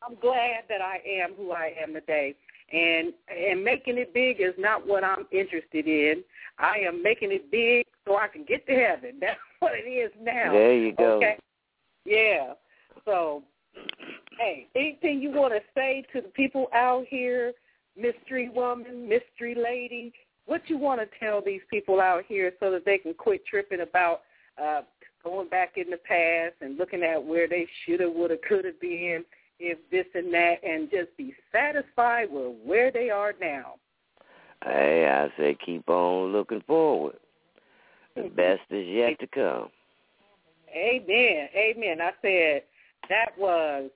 I'm 0.07 0.15
glad 0.21 0.63
that 0.69 0.81
I 0.81 1.01
am 1.07 1.35
who 1.37 1.53
I 1.53 1.73
am 1.83 1.93
today. 1.95 2.35
And 2.73 3.15
and 3.29 3.65
making 3.65 3.97
it 3.97 4.13
big 4.13 4.41
is 4.41 4.55
not 4.59 4.87
what 4.87 5.03
I'm 5.03 5.27
interested 5.33 5.87
in. 5.87 6.23
I 6.59 6.79
am 6.87 7.03
making 7.03 7.33
it 7.33 7.51
big 7.51 7.87
so 8.07 8.17
I 8.17 8.29
can 8.29 8.45
get 8.45 8.67
to 8.67 8.75
heaven. 8.75 9.15
That's 9.21 9.39
what 9.61 9.73
it 9.75 9.89
is 9.89 10.13
now. 10.21 10.53
There 10.53 10.75
you 10.75 10.93
go. 10.93 11.17
Okay. 11.17 11.39
Yeah. 12.05 12.55
So, 13.05 13.43
hey, 14.39 14.67
anything 14.75 15.21
you 15.21 15.31
want 15.31 15.55
to 15.55 15.61
say 15.75 16.05
to 16.13 16.21
the 16.21 16.29
people 16.29 16.67
out 16.75 17.07
here, 17.09 17.53
mystery 17.97 18.49
woman, 18.49 19.09
mystery 19.09 19.55
lady? 19.55 20.13
What 20.47 20.63
you 20.69 20.79
want 20.79 21.01
to 21.01 21.19
tell 21.19 21.43
these 21.43 21.61
people 21.71 22.01
out 22.01 22.25
here 22.27 22.53
so 22.59 22.71
that 22.71 22.85
they 22.85 22.99
can 22.99 23.13
quit 23.15 23.45
tripping 23.47 23.81
about 23.81 24.23
uh, 24.63 24.83
going 25.23 25.49
back 25.49 25.75
in 25.77 25.91
the 25.91 25.99
past 25.99 26.55
and 26.61 26.79
looking 26.79 27.03
at 27.03 27.23
where 27.23 27.49
they 27.49 27.67
shoulda, 27.85 28.11
woulda, 28.11 28.37
coulda 28.49 28.71
been, 28.81 29.25
if 29.59 29.79
this 29.91 30.07
and 30.15 30.33
that, 30.33 30.57
and 30.65 30.91
just 30.91 31.17
be 31.17 31.35
satisfied 31.53 32.29
with 32.31 32.55
where 32.65 32.91
they 32.91 33.11
are 33.11 33.35
now. 33.41 33.75
Hey, 34.65 35.09
I 35.09 35.41
say 35.41 35.57
keep 35.65 35.89
on 35.89 36.33
looking 36.33 36.63
forward. 36.67 37.17
The 38.17 38.29
best 38.29 38.63
is 38.71 38.87
yet 38.87 39.19
to 39.21 39.27
come. 39.29 39.69
Amen. 40.75 41.49
Amen. 41.55 42.01
I 42.01 42.11
said 42.21 42.63
that 43.09 43.39
was 43.39 43.91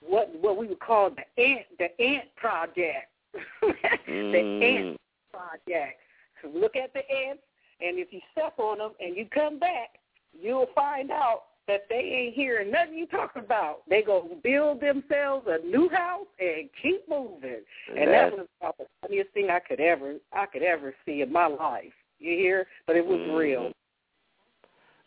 what 0.00 0.30
what 0.40 0.56
we 0.56 0.66
would 0.66 0.80
call 0.80 1.10
the 1.10 1.42
ant 1.42 1.66
the 1.78 2.00
ant 2.00 2.34
project. 2.36 3.10
the 3.60 3.72
mm. 4.08 4.90
ant 4.90 5.00
project. 5.30 6.00
So 6.42 6.48
look 6.48 6.76
at 6.76 6.92
the 6.94 7.08
ants, 7.10 7.42
and 7.80 7.98
if 7.98 8.12
you 8.12 8.20
step 8.32 8.54
on 8.58 8.78
them 8.78 8.92
and 9.00 9.16
you 9.16 9.26
come 9.32 9.58
back, 9.58 9.98
you'll 10.38 10.68
find 10.74 11.10
out 11.10 11.42
that 11.68 11.86
they 11.88 11.96
ain't 11.96 12.34
hearing 12.34 12.70
nothing 12.70 12.94
you 12.94 13.06
talking 13.06 13.42
about. 13.42 13.78
They 13.88 14.02
go 14.02 14.28
build 14.42 14.80
themselves 14.80 15.46
a 15.48 15.64
new 15.66 15.88
house 15.88 16.26
and 16.38 16.68
keep 16.80 17.08
moving. 17.08 17.62
And 17.96 18.10
that 18.10 18.32
was 18.32 18.46
about 18.60 18.78
the 18.78 18.86
funniest 19.02 19.30
thing 19.30 19.50
I 19.50 19.58
could 19.58 19.80
ever 19.80 20.14
I 20.32 20.46
could 20.46 20.62
ever 20.62 20.94
see 21.04 21.22
in 21.22 21.32
my 21.32 21.46
life. 21.46 21.92
You 22.18 22.32
hear? 22.36 22.66
But 22.86 22.96
it 22.96 23.06
was 23.06 23.18
mm-hmm. 23.18 23.34
real. 23.34 23.72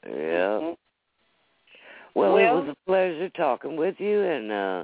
Yeah. 0.05 0.11
Mm-hmm. 0.11 0.73
Well, 2.15 2.33
Well- 2.33 2.37
it 2.37 2.65
was 2.65 2.75
a 2.75 2.85
pleasure 2.85 3.29
talking 3.29 3.75
with 3.75 3.95
you, 3.99 4.21
and 4.21 4.51
uh 4.51 4.83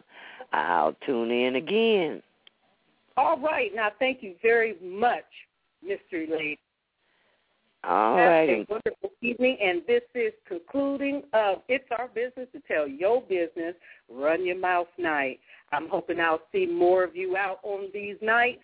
I'll 0.53 0.95
tune 1.05 1.31
in 1.31 1.55
again. 1.55 2.21
All 3.17 3.39
right. 3.39 3.71
Now, 3.73 3.89
thank 3.97 4.21
you 4.21 4.35
very 4.41 4.75
much, 4.81 5.25
Mystery 5.81 6.27
Lady. 6.29 6.59
All 7.87 8.17
Have 8.17 8.49
a 8.49 8.65
wonderful 8.67 9.11
evening, 9.21 9.57
and 9.61 9.81
this 9.85 10.01
is 10.15 10.33
concluding 10.47 11.21
of 11.33 11.57
It's 11.67 11.85
Our 11.97 12.07
Business 12.07 12.47
to 12.53 12.59
Tell 12.67 12.87
Your 12.87 13.21
Business, 13.21 13.75
Run 14.09 14.43
Your 14.43 14.57
Mouth 14.57 14.87
Night. 14.97 15.39
I'm 15.71 15.87
hoping 15.87 16.19
I'll 16.19 16.41
see 16.51 16.65
more 16.65 17.03
of 17.03 17.15
you 17.15 17.37
out 17.37 17.59
on 17.61 17.89
these 17.93 18.15
nights. 18.23 18.63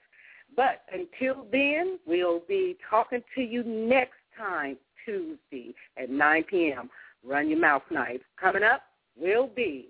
But 0.55 0.81
until 0.91 1.45
then, 1.51 1.99
we'll 2.07 2.41
be 2.47 2.77
talking 2.89 3.21
to 3.35 3.41
you 3.41 3.63
next 3.63 4.17
time, 4.35 4.77
Tuesday 5.05 5.75
at 5.97 6.09
9 6.09 6.43
p.m. 6.49 6.89
Run 7.23 7.47
Your 7.47 7.59
Mouth 7.59 7.83
Night. 7.91 8.21
Coming 8.39 8.63
up 8.63 8.81
will 9.15 9.47
be 9.47 9.89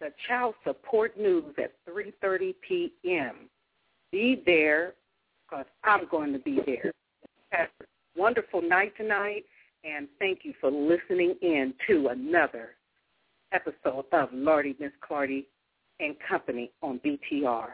the 0.00 0.12
Child 0.26 0.54
Support 0.64 1.16
News 1.16 1.54
at 1.62 1.72
3.30 1.88 2.54
p.m. 2.66 3.48
Be 4.10 4.42
there 4.44 4.94
because 5.48 5.66
I'm 5.84 6.08
going 6.10 6.32
to 6.32 6.40
be 6.40 6.58
there. 6.66 6.92
Have 7.50 7.68
a 7.80 7.84
wonderful 8.16 8.62
night 8.62 8.92
tonight, 8.96 9.44
and 9.84 10.06
thank 10.18 10.40
you 10.44 10.54
for 10.60 10.70
listening 10.70 11.34
in 11.42 11.74
to 11.88 12.08
another 12.08 12.76
episode 13.52 14.04
of 14.12 14.28
Lardy 14.32 14.76
Miss 14.78 14.92
Clardy 15.08 15.46
and 15.98 16.14
Company 16.28 16.70
on 16.82 17.00
BTR. 17.00 17.70